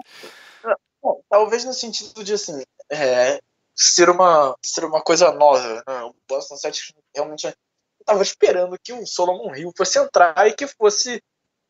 não, 1.02 1.22
talvez 1.28 1.64
no 1.64 1.72
sentido 1.72 2.22
de 2.24 2.34
assim. 2.34 2.62
É, 2.90 3.40
ser, 3.78 4.10
uma, 4.10 4.56
ser 4.62 4.84
uma 4.84 5.00
coisa 5.00 5.30
nova. 5.32 5.84
Né? 5.86 6.02
O 6.02 6.14
Boston 6.28 6.56
Celtics 6.56 6.92
realmente 7.14 7.54
estava 8.00 8.22
esperando 8.22 8.78
que 8.82 8.92
o 8.92 9.06
Solomon 9.06 9.54
Hill 9.54 9.72
fosse 9.76 9.98
entrar 9.98 10.46
e 10.48 10.52
que 10.52 10.66
fosse 10.66 11.22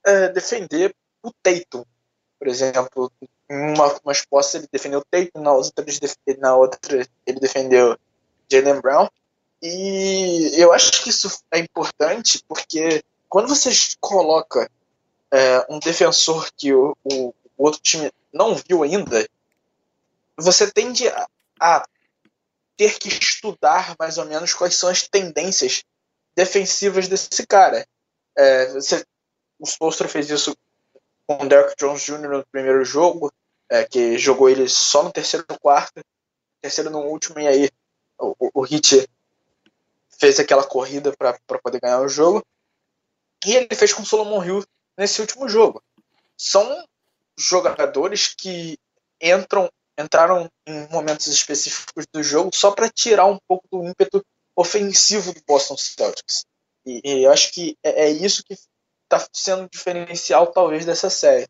é, 0.04 0.28
defender 0.28 0.94
o 1.22 1.30
Tatum, 1.42 1.84
por 2.38 2.48
exemplo. 2.48 3.12
Em 3.50 3.74
uma, 3.74 4.12
exposta 4.12 4.58
ele 4.58 4.68
defendeu 4.70 5.00
o 5.00 5.04
Tatum, 5.10 5.40
na 5.40 5.52
outra, 5.52 5.84
na 6.38 6.56
outra 6.56 7.08
ele 7.26 7.40
defendeu 7.40 7.98
Jalen 8.50 8.80
Brown. 8.80 9.08
E 9.62 10.52
eu 10.54 10.72
acho 10.72 11.02
que 11.02 11.10
isso 11.10 11.42
é 11.50 11.58
importante 11.58 12.44
porque 12.46 13.02
quando 13.28 13.48
você 13.48 13.70
coloca 14.00 14.70
é, 15.30 15.66
um 15.68 15.78
defensor 15.78 16.48
que 16.56 16.72
o, 16.72 16.96
o, 17.04 17.34
outro 17.56 17.80
time 17.80 18.12
não 18.32 18.54
viu 18.54 18.82
ainda, 18.82 19.26
você 20.36 20.70
tende 20.70 21.08
a, 21.08 21.26
a 21.60 21.88
ter 22.76 22.98
que 22.98 23.08
estudar 23.08 23.96
mais 23.98 24.18
ou 24.18 24.24
menos 24.24 24.54
quais 24.54 24.76
são 24.76 24.88
as 24.88 25.08
tendências 25.08 25.82
defensivas 26.36 27.08
desse 27.08 27.46
cara. 27.46 27.86
É, 28.36 28.72
você, 28.74 29.04
o 29.58 29.66
Spolstra 29.66 30.06
fez 30.06 30.30
isso 30.30 30.56
com 31.28 31.44
o 31.44 31.48
Derek 31.48 31.74
Jones 31.78 32.02
Jr. 32.02 32.28
no 32.28 32.46
primeiro 32.46 32.82
jogo, 32.86 33.30
é, 33.68 33.84
que 33.84 34.16
jogou 34.16 34.48
ele 34.48 34.66
só 34.66 35.02
no 35.02 35.12
terceiro 35.12 35.44
no 35.48 35.60
quarto, 35.60 36.00
terceiro 36.62 36.88
no 36.88 37.00
último, 37.00 37.38
e 37.38 37.46
aí 37.46 37.70
o, 38.18 38.34
o 38.54 38.62
Hit 38.62 39.06
fez 40.18 40.40
aquela 40.40 40.64
corrida 40.64 41.14
para 41.16 41.38
poder 41.62 41.80
ganhar 41.80 42.00
o 42.00 42.08
jogo. 42.08 42.42
E 43.44 43.54
ele 43.54 43.68
fez 43.74 43.92
com 43.92 44.02
o 44.02 44.06
Solomon 44.06 44.42
Hill 44.42 44.64
nesse 44.96 45.20
último 45.20 45.48
jogo. 45.48 45.82
São 46.36 46.84
jogadores 47.36 48.34
que 48.34 48.78
entram 49.20 49.70
entraram 50.00 50.48
em 50.64 50.88
momentos 50.88 51.26
específicos 51.26 52.06
do 52.12 52.22
jogo 52.22 52.50
só 52.54 52.70
para 52.70 52.88
tirar 52.88 53.26
um 53.26 53.38
pouco 53.48 53.66
do 53.70 53.84
ímpeto 53.84 54.24
ofensivo 54.54 55.34
do 55.34 55.42
Boston 55.44 55.76
Celtics. 55.76 56.46
E, 56.86 57.00
e 57.04 57.24
eu 57.24 57.32
acho 57.32 57.52
que 57.52 57.76
é, 57.82 58.04
é 58.04 58.10
isso 58.10 58.44
que 58.44 58.56
está 59.10 59.26
sendo 59.32 59.68
diferencial, 59.68 60.46
talvez, 60.48 60.84
dessa 60.84 61.08
série. 61.08 61.48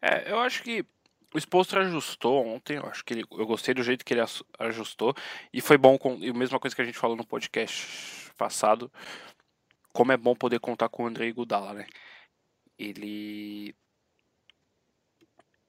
É, 0.00 0.30
eu 0.30 0.38
acho 0.38 0.62
que 0.62 0.84
o 1.34 1.38
Spolstra 1.38 1.80
ajustou 1.80 2.46
ontem, 2.46 2.76
eu 2.76 2.86
acho 2.86 3.04
que 3.04 3.14
ele, 3.14 3.24
eu 3.32 3.46
gostei 3.46 3.74
do 3.74 3.82
jeito 3.82 4.04
que 4.04 4.14
ele 4.14 4.22
ajustou, 4.58 5.14
e 5.52 5.60
foi 5.60 5.76
bom, 5.76 5.98
com, 5.98 6.16
e 6.20 6.30
a 6.30 6.34
mesma 6.34 6.60
coisa 6.60 6.76
que 6.76 6.82
a 6.82 6.84
gente 6.84 6.98
falou 6.98 7.16
no 7.16 7.26
podcast 7.26 8.32
passado, 8.36 8.90
como 9.92 10.12
é 10.12 10.16
bom 10.16 10.34
poder 10.34 10.60
contar 10.60 10.88
com 10.88 11.04
o 11.04 11.06
Andrei 11.06 11.32
Gudala, 11.32 11.72
né? 11.72 11.86
Ele 12.78 13.74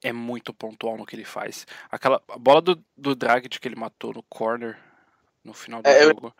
é 0.04 0.12
muito 0.12 0.54
pontual 0.54 0.98
no 0.98 1.06
que 1.06 1.16
ele 1.16 1.26
faz. 1.26 1.66
Aquela 1.90 2.22
a 2.28 2.38
bola 2.38 2.62
do, 2.62 2.84
do 2.96 3.16
Dragic 3.16 3.60
que 3.60 3.68
ele 3.68 3.76
matou 3.76 4.14
no 4.14 4.24
corner 4.24 4.78
no 5.44 5.54
final 5.54 5.82
do 5.82 5.88
é, 5.88 6.04
jogo. 6.04 6.28
Eu... 6.28 6.34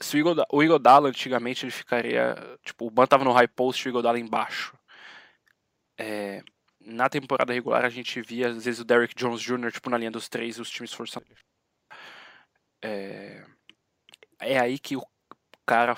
Se 0.00 0.16
o 0.16 0.62
Igor, 0.62 0.80
o 0.80 1.06
antigamente 1.06 1.64
ele 1.64 1.72
ficaria. 1.72 2.34
Tipo, 2.62 2.86
o 2.86 2.90
Ban 2.90 3.06
tava 3.06 3.24
no 3.24 3.32
high 3.32 3.48
post 3.48 3.82
e 3.82 3.88
o 3.88 3.90
Igor 3.90 4.02
Dalla 4.02 4.18
embaixo. 4.18 4.76
É, 5.98 6.42
na 6.80 7.08
temporada 7.08 7.52
regular 7.52 7.84
a 7.84 7.88
gente 7.88 8.20
via 8.20 8.48
às 8.48 8.64
vezes 8.64 8.80
o 8.80 8.84
Derrick 8.84 9.14
Jones 9.14 9.40
Jr. 9.40 9.72
tipo 9.72 9.88
na 9.88 9.96
linha 9.96 10.10
dos 10.10 10.28
três 10.28 10.58
os 10.58 10.70
times 10.70 10.92
forçando. 10.92 11.26
É, 12.82 13.44
é 14.40 14.58
aí 14.58 14.78
que 14.78 14.96
o 14.96 15.06
cara 15.64 15.96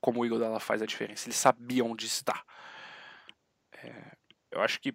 como 0.00 0.20
o 0.20 0.26
Igor 0.26 0.38
Dalla 0.38 0.60
faz 0.60 0.82
a 0.82 0.86
diferença. 0.86 1.26
Ele 1.26 1.34
sabia 1.34 1.84
onde 1.84 2.06
está. 2.06 2.44
É, 3.72 4.12
eu 4.50 4.60
acho 4.60 4.80
que 4.80 4.94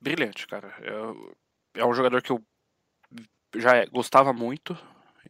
brilhante, 0.00 0.46
cara. 0.46 0.74
é 1.74 1.84
um 1.84 1.94
jogador 1.94 2.22
que 2.22 2.32
eu 2.32 2.44
já 3.56 3.84
gostava 3.86 4.32
muito, 4.32 4.76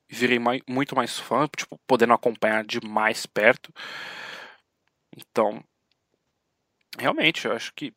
virei 0.09 0.39
mais, 0.39 0.61
muito 0.69 0.95
mais 0.97 1.19
fã, 1.19 1.47
tipo, 1.57 1.79
podendo 1.87 2.13
acompanhar 2.13 2.65
de 2.65 2.81
mais 2.81 3.27
perto. 3.27 3.73
Então, 5.17 5.63
realmente, 6.99 7.47
eu 7.47 7.53
acho 7.53 7.73
que 7.75 7.93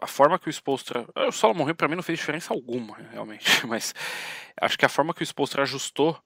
a 0.00 0.06
forma 0.06 0.38
que 0.38 0.48
o 0.48 0.52
Spolstra. 0.52 1.06
O 1.28 1.32
Solomon 1.32 1.68
Hill 1.68 1.76
pra 1.76 1.88
mim 1.88 1.94
não 1.94 2.02
fez 2.02 2.18
diferença 2.18 2.52
alguma, 2.52 2.96
realmente. 3.10 3.44
Mas 3.66 3.94
acho 4.60 4.76
que 4.76 4.84
a 4.84 4.88
forma 4.88 5.14
que 5.14 5.22
o 5.22 5.26
Spolstra 5.26 5.62
ajustou, 5.62 6.20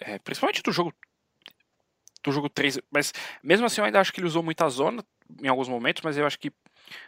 é, 0.00 0.18
principalmente 0.18 0.62
do 0.62 0.72
jogo. 0.72 0.94
Do 2.22 2.32
jogo 2.32 2.48
3. 2.48 2.78
Mas 2.90 3.12
mesmo 3.42 3.66
assim 3.66 3.80
eu 3.80 3.84
ainda 3.84 4.00
acho 4.00 4.12
que 4.12 4.20
ele 4.20 4.26
usou 4.26 4.42
muita 4.42 4.68
zona 4.68 5.04
em 5.42 5.48
alguns 5.48 5.68
momentos, 5.68 6.02
mas 6.02 6.16
eu 6.16 6.26
acho 6.26 6.38
que 6.38 6.52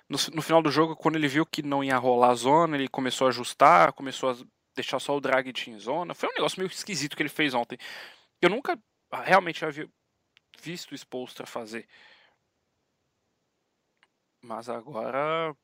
no, 0.08 0.18
no, 0.34 0.42
final 0.42 0.60
do 0.60 0.70
jogo, 0.70 0.96
quando 0.96 1.16
ele 1.16 1.28
viu 1.28 1.46
que 1.46 1.62
não 1.62 1.84
ia 1.84 1.96
rolar 1.96 2.30
a 2.30 2.34
zona, 2.34 2.76
ele 2.76 2.88
começou 2.88 3.26
a 3.26 3.30
ajustar, 3.30 3.92
começou 3.92 4.30
a 4.30 4.36
deixar 4.78 5.00
só 5.00 5.16
o 5.16 5.20
drag 5.20 5.52
em 5.68 5.78
zona. 5.78 6.14
Foi 6.14 6.28
um 6.28 6.34
negócio 6.34 6.58
meio 6.58 6.70
esquisito 6.70 7.16
que 7.16 7.22
ele 7.22 7.28
fez 7.28 7.54
ontem. 7.54 7.78
Eu 8.40 8.50
nunca 8.50 8.80
realmente 9.24 9.64
havia 9.64 9.88
visto 10.60 10.92
o 10.92 10.94
Spolstra 10.94 11.46
fazer. 11.46 11.88
Mas 14.40 14.68
agora 14.68 15.54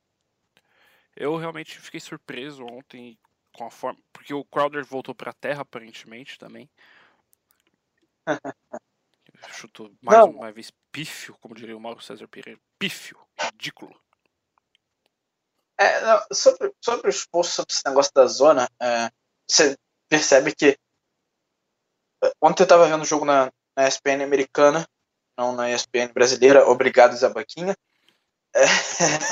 eu 1.17 1.37
realmente 1.37 1.79
fiquei 1.79 2.01
surpreso 2.01 2.65
ontem 2.65 3.17
com 3.53 3.65
a 3.65 3.71
forma, 3.71 4.01
porque 4.13 4.35
o 4.35 4.45
Crowder 4.45 4.85
voltou 4.85 5.15
para 5.15 5.31
a 5.31 5.35
terra 5.35 5.63
aparentemente 5.63 6.39
também. 6.39 6.69
Chutou 9.53 9.95
mais 10.03 10.19
Não. 10.19 10.31
uma 10.31 10.51
vez 10.51 10.73
pífio, 10.91 11.37
como 11.39 11.55
diria 11.55 11.77
o 11.77 11.81
Mauro 11.81 12.01
César 12.01 12.27
Pereira. 12.27 12.61
Pífio, 12.79 13.19
ridículo. 13.39 14.04
É, 15.79 16.01
não, 16.01 16.23
sobre, 16.33 16.73
sobre 16.81 17.09
o 17.09 17.11
esforço, 17.11 17.53
sobre 17.53 17.73
esse 17.73 17.83
negócio 17.87 18.13
da 18.15 18.27
zona, 18.27 18.69
é, 18.81 19.11
você 19.49 19.77
percebe 20.09 20.55
que. 20.55 20.79
É, 22.23 22.33
ontem 22.41 22.63
eu 22.63 22.65
estava 22.65 22.87
vendo 22.87 23.03
o 23.03 23.07
jogo 23.07 23.25
na, 23.25 23.51
na 23.77 23.89
ESPN 23.89 24.23
americana, 24.23 24.87
não 25.37 25.55
na 25.55 25.71
ESPN 25.71 26.13
brasileira, 26.13 26.69
obrigado 26.69 27.17
Zabaquinha. 27.17 27.75
É, 28.55 28.65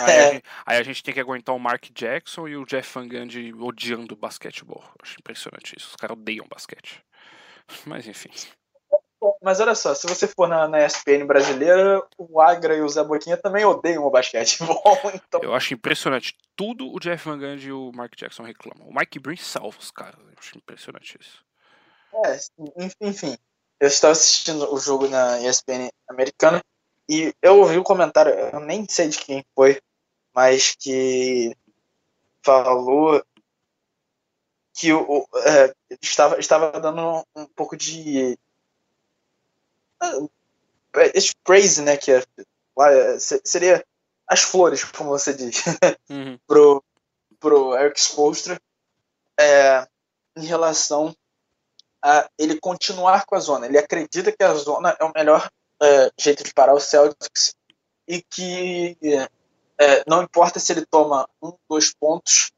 aí, 0.02 0.18
a 0.18 0.32
gente, 0.32 0.44
aí, 0.66 0.78
a 0.78 0.82
gente, 0.82 1.02
tem 1.02 1.14
que 1.14 1.20
aguentar 1.20 1.54
o 1.54 1.60
Mark 1.60 1.84
Jackson 1.94 2.48
e 2.48 2.56
o 2.56 2.66
Jeff 2.66 2.92
Van 2.92 3.06
Gundy 3.06 3.52
odiando 3.54 4.16
basquetebol. 4.16 4.82
Acho 5.00 5.20
impressionante 5.20 5.76
isso. 5.78 5.90
Os 5.90 5.96
caras 5.96 6.16
odeiam 6.16 6.46
basquete. 6.48 7.04
Mas 7.86 8.06
enfim. 8.08 8.30
Mas 9.40 9.60
olha 9.60 9.74
só, 9.74 9.94
se 9.94 10.06
você 10.06 10.26
for 10.26 10.48
na, 10.48 10.66
na 10.66 10.84
ESPN 10.84 11.26
brasileira, 11.26 12.02
o 12.18 12.40
Agra 12.40 12.76
e 12.76 12.80
o 12.80 12.88
Zé 12.88 13.04
Boquinha 13.04 13.36
também 13.36 13.64
odeiam 13.64 14.04
o 14.04 14.10
basquetebol. 14.10 14.82
Então... 15.14 15.40
Eu 15.42 15.54
acho 15.54 15.74
impressionante. 15.74 16.36
Tudo 16.56 16.92
o 16.92 16.98
Jeff 16.98 17.24
Van 17.28 17.38
Gundy 17.38 17.68
e 17.68 17.72
o 17.72 17.92
Mark 17.92 18.14
Jackson 18.16 18.42
reclamam. 18.42 18.88
O 18.88 18.94
Mike 18.94 19.18
Breen 19.18 19.36
salva 19.36 19.78
os 19.78 19.90
caras. 19.90 20.18
Eu 20.20 20.34
acho 20.38 20.56
impressionante 20.56 21.18
isso. 21.20 21.44
É, 22.24 22.38
enfim. 23.00 23.36
Eu 23.78 23.88
estava 23.88 24.12
assistindo 24.12 24.72
o 24.72 24.78
jogo 24.78 25.08
na 25.08 25.40
ESPN 25.40 25.90
americana 26.08 26.62
e 27.08 27.34
eu 27.42 27.58
ouvi 27.58 27.78
um 27.78 27.82
comentário, 27.82 28.32
eu 28.32 28.60
nem 28.60 28.86
sei 28.88 29.08
de 29.08 29.18
quem 29.18 29.44
foi, 29.54 29.80
mas 30.34 30.76
que 30.78 31.54
falou 32.44 33.22
que 34.74 34.92
o, 34.92 35.26
é, 35.44 35.74
estava, 36.00 36.38
estava 36.38 36.80
dando 36.80 37.24
um 37.34 37.44
pouco 37.46 37.76
de 37.76 38.38
é, 40.02 41.12
esse 41.14 41.34
praise, 41.44 41.80
né, 41.82 41.96
que 41.96 42.12
é, 42.12 42.24
é 42.80 43.18
seria 43.18 43.84
as 44.26 44.42
flores, 44.42 44.84
como 44.84 45.10
você 45.10 45.32
diz, 45.32 45.62
uhum. 46.08 46.38
pro, 46.46 46.82
pro 47.38 47.76
Eric 47.76 48.00
Spoelstra, 48.00 48.60
é, 49.38 49.86
em 50.36 50.44
relação 50.44 51.14
a 52.02 52.28
ele 52.38 52.58
continuar 52.58 53.24
com 53.26 53.34
a 53.34 53.40
zona. 53.40 53.66
Ele 53.66 53.78
acredita 53.78 54.32
que 54.32 54.42
a 54.42 54.54
zona 54.54 54.96
é 54.98 55.04
o 55.04 55.12
melhor 55.14 55.50
é, 55.80 56.10
jeito 56.18 56.42
de 56.42 56.52
parar 56.52 56.74
o 56.74 56.80
Celtics 56.80 57.54
e 58.06 58.22
que 58.22 58.96
é, 59.78 60.04
não 60.06 60.22
importa 60.22 60.58
se 60.58 60.72
ele 60.72 60.86
toma 60.86 61.28
um, 61.42 61.52
dois 61.68 61.92
pontos, 61.92 62.52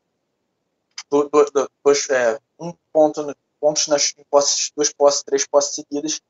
do, 1.10 1.28
do, 1.28 1.70
dois, 1.84 2.08
é, 2.10 2.38
um 2.58 2.72
ponto, 2.92 3.36
pontos 3.60 3.86
nas 3.86 4.14
posses, 4.30 4.72
duas 4.76 4.92
posses, 4.92 5.22
três 5.22 5.46
posses 5.46 5.74
seguidas, 5.74 6.20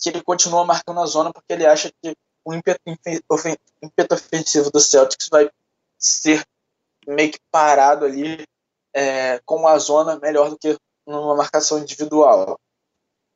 que 0.00 0.08
ele 0.08 0.22
continua 0.22 0.64
marcando 0.64 1.00
a 1.00 1.06
zona 1.06 1.32
porque 1.32 1.52
ele 1.52 1.66
acha 1.66 1.92
que 2.02 2.16
o 2.44 2.54
ímpeto, 2.54 2.80
ofensivo 4.14 4.70
do 4.70 4.80
Celtics 4.80 5.28
vai 5.30 5.50
ser 5.98 6.44
meio 7.06 7.30
que 7.30 7.38
parado 7.50 8.06
ali 8.06 8.44
é, 8.94 9.38
com 9.44 9.68
a 9.68 9.78
zona 9.78 10.18
melhor 10.18 10.48
do 10.50 10.58
que 10.58 10.76
numa 11.06 11.36
marcação 11.36 11.78
individual. 11.78 12.58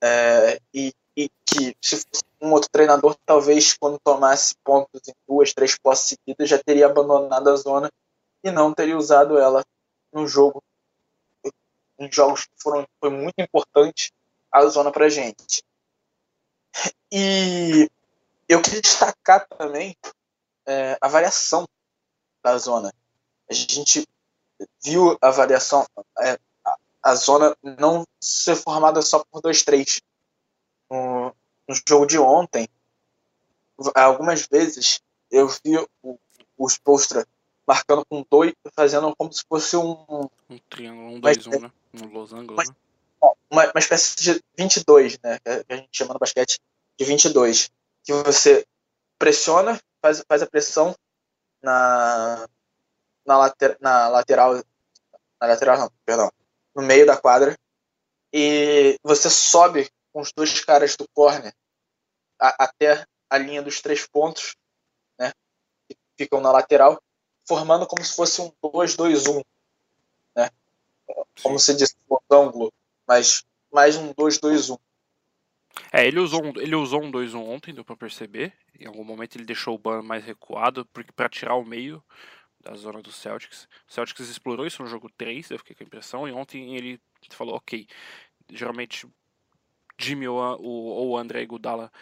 É, 0.02 0.58
e, 0.72 0.92
e, 1.16 1.28
que 1.46 1.76
se 1.80 1.96
fosse 1.96 2.22
um 2.40 2.52
outro 2.52 2.68
treinador, 2.70 3.16
talvez 3.24 3.74
quando 3.74 3.98
tomasse 4.02 4.54
pontos 4.62 5.00
em 5.08 5.14
duas, 5.26 5.52
três 5.52 5.78
posses 5.78 6.16
seguidas, 6.16 6.48
já 6.48 6.58
teria 6.58 6.86
abandonado 6.86 7.48
a 7.48 7.56
zona 7.56 7.90
e 8.42 8.50
não 8.50 8.74
teria 8.74 8.96
usado 8.96 9.38
ela 9.38 9.62
no 10.12 10.26
jogo. 10.26 10.62
Em 11.98 12.10
jogos 12.10 12.44
que 12.44 12.52
foram, 12.58 12.86
foi 13.00 13.10
muito 13.10 13.38
importante 13.38 14.12
a 14.50 14.66
zona 14.66 14.90
para 14.90 15.08
gente. 15.08 15.62
E 17.10 17.90
eu 18.48 18.60
queria 18.60 18.80
destacar 18.80 19.46
também 19.46 19.96
é, 20.66 20.98
a 21.00 21.08
variação 21.08 21.66
da 22.42 22.58
zona. 22.58 22.92
A 23.48 23.54
gente 23.54 24.06
viu 24.82 25.16
a 25.20 25.30
variação, 25.30 25.86
é, 26.20 26.38
a, 26.64 26.76
a, 27.02 27.14
zona 27.14 27.56
não 27.62 28.06
ser 28.20 28.56
formada 28.56 29.00
só 29.02 29.24
por 29.30 29.40
dois, 29.40 29.62
três. 29.62 30.00
No, 30.90 31.34
no 31.68 31.74
jogo 31.88 32.06
de 32.06 32.18
ontem, 32.18 32.68
algumas 33.94 34.46
vezes 34.46 35.00
eu 35.30 35.48
vi 35.48 35.78
o, 36.02 36.18
o 36.56 36.68
Spolstra 36.68 37.26
marcando 37.66 38.04
com 38.04 38.24
dois, 38.30 38.52
fazendo 38.74 39.14
como 39.16 39.32
se 39.32 39.44
fosse 39.48 39.76
um. 39.76 40.28
Um 40.50 40.58
triângulo, 40.68 41.16
um 41.16 41.20
2 41.20 41.46
um, 41.46 41.50
né? 41.60 41.72
Um 41.94 42.06
losango, 42.08 42.54
né? 42.54 42.64
Uma, 43.50 43.64
uma 43.70 43.78
espécie 43.78 44.16
de 44.16 44.44
22, 44.58 45.18
né? 45.20 45.38
Que 45.38 45.72
a 45.72 45.76
gente 45.76 45.88
chama 45.92 46.14
no 46.14 46.20
basquete 46.20 46.58
de 46.98 47.04
22, 47.04 47.70
que 48.02 48.12
você 48.12 48.66
pressiona, 49.18 49.80
faz, 50.02 50.22
faz 50.28 50.42
a 50.42 50.46
pressão 50.46 50.94
na, 51.62 52.48
na, 53.24 53.38
later, 53.38 53.76
na 53.80 54.08
lateral, 54.08 54.54
na 55.40 55.46
lateral 55.46 55.78
não, 55.78 55.90
perdão, 56.04 56.30
no 56.74 56.82
meio 56.82 57.06
da 57.06 57.16
quadra, 57.16 57.56
e 58.32 58.98
você 59.02 59.30
sobe 59.30 59.90
com 60.12 60.20
os 60.20 60.32
dois 60.32 60.60
caras 60.64 60.96
do 60.96 61.08
corner 61.14 61.54
a, 62.38 62.64
até 62.64 63.06
a 63.30 63.38
linha 63.38 63.62
dos 63.62 63.80
três 63.80 64.06
pontos, 64.06 64.56
né? 65.18 65.32
Que 65.88 65.96
ficam 66.16 66.40
na 66.40 66.52
lateral, 66.52 67.00
formando 67.46 67.86
como 67.86 68.04
se 68.04 68.14
fosse 68.14 68.40
um 68.40 68.52
2-2-1, 68.62 69.42
né? 70.36 70.50
Como 71.42 71.58
se 71.58 71.74
disse, 71.74 71.96
um 72.10 72.18
ângulo, 72.30 72.72
mas 73.06 73.44
mais 73.72 73.96
um 73.96 74.14
2-2-1. 74.14 74.78
É, 75.92 76.06
ele 76.06 76.20
usou, 76.20 76.44
um, 76.44 76.52
ele 76.56 76.74
usou 76.76 77.02
um 77.02 77.10
2-1 77.10 77.36
ontem, 77.36 77.74
deu 77.74 77.84
pra 77.84 77.96
perceber. 77.96 78.52
Em 78.78 78.86
algum 78.86 79.04
momento 79.04 79.36
ele 79.36 79.44
deixou 79.44 79.74
o 79.74 79.78
Ban 79.78 80.02
mais 80.02 80.24
recuado 80.24 80.86
para 81.16 81.28
tirar 81.28 81.56
o 81.56 81.64
meio 81.64 82.02
da 82.60 82.74
zona 82.74 83.02
do 83.02 83.12
Celtics. 83.12 83.68
O 83.88 83.92
Celtics 83.92 84.28
explorou 84.28 84.66
isso 84.66 84.82
no 84.82 84.88
jogo 84.88 85.10
3, 85.16 85.50
eu 85.50 85.58
fiquei 85.58 85.76
com 85.76 85.84
a 85.84 85.86
impressão, 85.86 86.28
e 86.28 86.32
ontem 86.32 86.76
ele 86.76 87.00
falou, 87.30 87.56
ok, 87.56 87.86
geralmente 88.50 89.06
Jimmy 89.98 90.26
ou, 90.28 90.38
ou 90.62 91.18
André 91.18 91.42
Iguodala 91.42 91.92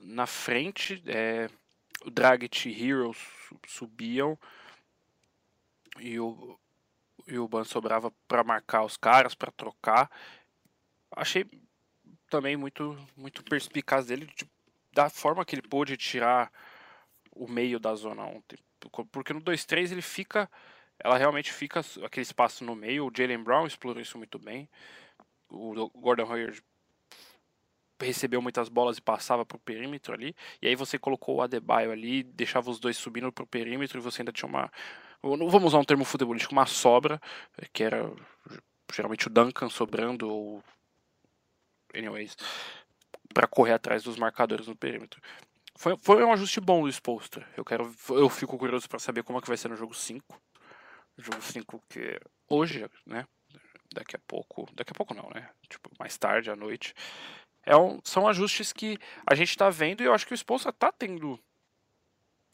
na 0.00 0.26
frente, 0.26 1.02
é, 1.06 1.48
o 2.04 2.10
Dragic 2.10 2.68
e 2.68 2.88
Heroes 2.88 3.18
subiam 3.66 4.38
e 5.98 6.20
o, 6.20 6.58
e 7.26 7.38
o 7.38 7.48
Ban 7.48 7.64
sobrava 7.64 8.10
para 8.28 8.44
marcar 8.44 8.84
os 8.84 8.96
caras, 8.96 9.34
para 9.34 9.52
trocar. 9.52 10.10
Achei 11.10 11.46
também 12.28 12.56
muito 12.56 12.96
muito 13.16 13.44
perspicaz 13.44 14.06
dele 14.06 14.26
de, 14.26 14.48
da 14.92 15.08
forma 15.08 15.44
que 15.44 15.54
ele 15.54 15.62
pôde 15.62 15.96
tirar 15.96 16.52
o 17.32 17.48
meio 17.48 17.78
da 17.78 17.94
zona 17.94 18.24
ontem. 18.24 18.58
Porque 19.10 19.32
no 19.32 19.40
2-3 19.40 19.92
ele 19.92 20.02
fica. 20.02 20.50
Ela 20.98 21.16
realmente 21.18 21.52
fica 21.52 21.80
aquele 22.04 22.22
espaço 22.22 22.64
no 22.64 22.74
meio. 22.74 23.06
O 23.06 23.12
Jalen 23.14 23.42
Brown 23.42 23.66
explorou 23.66 24.00
isso 24.00 24.18
muito 24.18 24.38
bem. 24.38 24.68
O 25.48 25.90
Gordon 25.90 26.30
Hayward 26.30 26.62
recebeu 28.00 28.42
muitas 28.42 28.68
bolas 28.68 28.98
e 28.98 29.02
passava 29.02 29.44
pro 29.44 29.58
perímetro 29.58 30.12
ali. 30.14 30.34
E 30.60 30.68
aí 30.68 30.74
você 30.74 30.98
colocou 30.98 31.36
o 31.36 31.42
Adebayo 31.42 31.90
ali, 31.90 32.22
deixava 32.22 32.70
os 32.70 32.78
dois 32.78 32.96
subindo 32.96 33.32
pro 33.32 33.46
perímetro 33.46 33.98
e 33.98 34.02
você 34.02 34.22
ainda 34.22 34.32
tinha 34.32 34.48
uma. 34.48 34.70
Vamos 35.24 35.64
usar 35.64 35.78
um 35.78 35.84
termo 35.84 36.04
futebolístico, 36.04 36.52
uma 36.52 36.66
sobra, 36.66 37.18
que 37.72 37.82
era 37.82 38.12
geralmente 38.92 39.26
o 39.26 39.30
Duncan 39.30 39.70
sobrando 39.70 40.28
ou. 40.28 40.62
Anyways, 41.94 42.36
para 43.32 43.46
correr 43.46 43.72
atrás 43.72 44.02
dos 44.02 44.16
marcadores 44.16 44.66
no 44.66 44.76
perímetro. 44.76 45.20
Foi, 45.76 45.96
foi 45.96 46.22
um 46.22 46.32
ajuste 46.32 46.60
bom 46.60 46.82
do 46.82 46.88
Spolstra. 46.88 47.48
Eu 47.56 47.64
quero 47.64 47.90
eu 48.10 48.28
fico 48.28 48.58
curioso 48.58 48.88
para 48.88 48.98
saber 48.98 49.22
como 49.22 49.38
é 49.38 49.42
que 49.42 49.48
vai 49.48 49.56
ser 49.56 49.68
no 49.68 49.76
jogo 49.76 49.94
5. 49.94 50.40
Jogo 51.16 51.40
5 51.40 51.82
que 51.88 52.20
hoje, 52.48 52.88
né? 53.06 53.26
Daqui 53.94 54.16
a 54.16 54.20
pouco, 54.26 54.68
daqui 54.74 54.92
a 54.92 54.94
pouco 54.94 55.14
não, 55.14 55.30
né? 55.30 55.48
Tipo, 55.68 55.90
mais 55.98 56.18
tarde 56.18 56.50
à 56.50 56.56
noite. 56.56 56.94
É 57.64 57.76
um, 57.76 57.98
são 58.04 58.28
ajustes 58.28 58.72
que 58.72 58.98
a 59.26 59.34
gente 59.34 59.56
tá 59.56 59.70
vendo 59.70 60.02
e 60.02 60.06
eu 60.06 60.12
acho 60.12 60.26
que 60.26 60.34
o 60.34 60.36
Spolstra 60.36 60.72
tá 60.72 60.92
tendo 60.92 61.40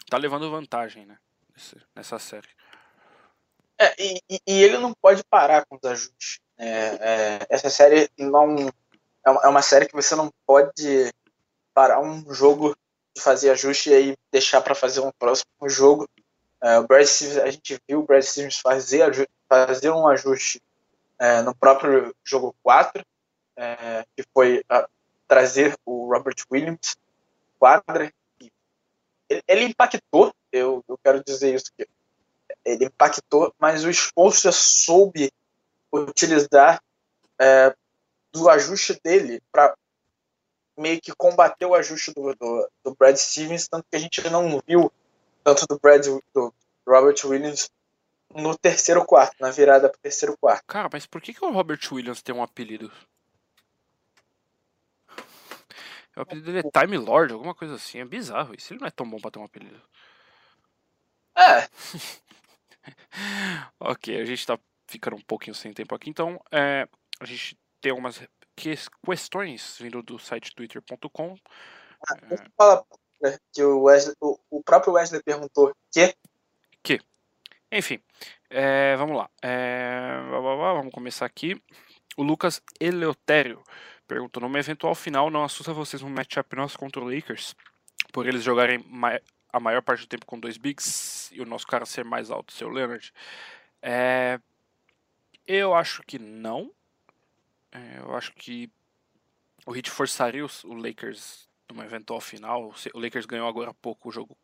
tá 0.09 0.17
levando 0.17 0.51
vantagem, 0.51 1.05
né? 1.05 1.19
Nessa 1.95 2.19
série. 2.19 2.49
É, 3.79 3.95
e, 3.99 4.21
e, 4.29 4.63
ele 4.63 4.79
não 4.79 4.93
pode 4.93 5.25
parar 5.25 5.65
com 5.67 5.77
os 5.77 5.85
ajustes. 5.85 6.41
É, 6.59 6.69
é, 6.69 7.47
essa 7.49 7.71
série 7.71 8.11
não 8.19 8.71
é 9.25 9.31
uma, 9.31 9.41
é 9.45 9.49
uma 9.49 9.63
série 9.63 9.87
que 9.87 9.95
você 9.95 10.15
não 10.15 10.31
pode 10.47 11.11
parar 11.73 12.01
um 12.01 12.33
jogo 12.33 12.77
de 13.15 13.23
fazer 13.23 13.51
ajuste 13.51 13.91
e 13.91 13.95
aí 13.95 14.17
deixar 14.31 14.61
para 14.61 14.75
fazer 14.75 15.01
um 15.01 15.11
próximo 15.13 15.69
jogo. 15.69 16.09
Uh, 16.63 16.81
o 16.81 16.87
Brad 16.87 17.07
a 17.43 17.51
gente 17.51 17.81
viu 17.89 18.01
o 18.01 18.03
Brad 18.03 18.23
Stevens 18.23 18.59
fazer, 18.59 19.29
fazer 19.49 19.91
um 19.91 20.07
ajuste 20.07 20.61
uh, 21.21 21.43
no 21.43 21.55
próprio 21.55 22.15
jogo 22.23 22.55
4, 22.63 23.01
uh, 23.01 23.05
é, 23.57 24.05
que 24.15 24.23
foi 24.35 24.63
trazer 25.27 25.75
o 25.87 26.13
Robert 26.13 26.37
Williams 26.51 26.97
quadra. 27.59 28.13
Ele, 29.31 29.43
ele, 29.47 29.65
impactou, 29.67 30.35
eu, 30.51 30.85
eu 30.89 30.99
quero 30.99 31.23
dizer 31.25 31.55
isso, 31.55 31.71
que 31.79 31.89
ele 32.65 32.87
impactou, 32.87 33.55
mas 33.59 33.85
o 33.85 33.91
Spolstra 33.91 34.51
soube 34.53 35.33
utilizar 35.93 36.83
do 38.33 38.49
ajuste 38.51 39.01
dele 39.03 39.41
para 39.51 39.75
meio 40.77 41.01
que 41.01 41.13
combateu 41.15 41.71
o 41.71 41.75
ajuste 41.75 42.13
do, 42.13 42.35
do, 42.35 42.71
do, 42.85 42.95
Brad 42.95 43.17
Stevens, 43.17 43.69
tanto 43.69 43.87
que 43.91 43.97
a 43.97 43.99
gente 43.99 44.29
não 44.31 44.61
viu 44.67 44.91
tanto 45.45 45.67
do 45.67 45.79
Brad 45.79 46.07
do 46.35 46.55
Robert 46.87 47.17
Williams 47.25 47.71
no 48.35 48.57
terceiro 48.57 49.05
quarto, 49.05 49.37
na 49.41 49.51
virada 49.51 49.89
pro 49.89 50.01
terceiro 50.01 50.37
quarto. 50.41 50.65
Cara, 50.67 50.89
mas 50.93 51.07
por 51.07 51.21
que, 51.21 51.35
que 51.35 51.45
o 51.45 51.53
Robert 51.53 51.81
Williams 51.91 52.23
tem 52.23 52.35
um 52.35 52.43
apelido? 52.43 52.91
O 56.21 56.23
apelido 56.23 56.53
dele 56.53 56.69
é 56.69 56.81
Time 56.81 56.99
Lord, 56.99 57.33
alguma 57.33 57.55
coisa 57.55 57.77
assim. 57.77 57.99
É 57.99 58.05
bizarro 58.05 58.55
isso. 58.55 58.73
Ele 58.73 58.81
não 58.81 58.87
é 58.87 58.91
tão 58.91 59.09
bom 59.09 59.19
pra 59.19 59.31
ter 59.31 59.39
um 59.39 59.45
apelido. 59.45 59.81
É. 61.35 61.67
ok, 63.81 64.21
a 64.21 64.25
gente 64.27 64.47
tá 64.47 64.59
ficando 64.87 65.17
um 65.17 65.23
pouquinho 65.23 65.55
sem 65.55 65.73
tempo 65.73 65.95
aqui, 65.95 66.11
então 66.11 66.39
é, 66.51 66.87
a 67.21 67.25
gente 67.25 67.57
tem 67.81 67.91
algumas 67.91 68.21
questões 68.55 69.79
vindo 69.79 70.03
do 70.03 70.19
site 70.19 70.55
twitter.com. 70.55 71.39
Ah, 72.07 72.17
falar 72.57 72.85
né, 73.23 73.39
que 73.53 73.63
o, 73.63 73.85
Wesley, 73.85 74.15
o, 74.21 74.39
o, 74.51 74.63
próprio 74.63 74.93
Wesley 74.93 75.23
perguntou 75.23 75.75
que. 75.91 76.15
Que. 76.83 77.01
Enfim, 77.73 78.03
é, 78.51 78.95
vamos 78.97 79.17
lá. 79.17 79.31
É, 79.41 80.21
vamos 80.29 80.93
começar 80.93 81.25
aqui. 81.25 81.63
O 82.17 82.23
Lucas 82.23 82.61
Eleutério 82.79 83.63
perguntou: 84.11 84.41
numa 84.41 84.59
eventual 84.59 84.95
final, 84.95 85.31
não 85.31 85.45
assusta 85.45 85.73
vocês 85.73 86.03
um 86.03 86.11
matchup 86.11 86.57
nosso 86.57 86.77
contra 86.77 87.01
o 87.01 87.09
Lakers? 87.09 87.55
Por 88.13 88.27
eles 88.27 88.43
jogarem 88.43 88.85
a 89.53 89.61
maior 89.61 89.83
parte 89.83 90.01
do 90.01 90.09
tempo 90.09 90.27
com 90.27 90.39
dois 90.39 90.57
bigs 90.57 91.31
e 91.33 91.41
o 91.41 91.47
nosso 91.47 91.65
cara 91.65 91.87
ser 91.87 92.05
mais 92.05 92.29
alto, 92.29 92.53
seu 92.53 92.69
Leonard? 92.69 93.13
É, 93.81 94.41
eu 95.47 95.75
acho 95.75 96.03
que 96.03 96.19
não. 96.19 96.73
É, 97.71 97.99
eu 98.01 98.17
acho 98.17 98.33
que 98.33 98.69
o 99.65 99.77
Heat 99.77 99.89
forçaria 99.89 100.45
o 100.45 100.75
Lakers 100.75 101.49
numa 101.69 101.85
eventual 101.85 102.21
final. 102.21 102.75
O 102.93 102.99
Lakers 102.99 103.27
ganhou 103.27 103.49
agora 103.49 103.71
há 103.71 103.75
pouco 103.75 104.09
o 104.09 104.13
jogo 104.13 104.37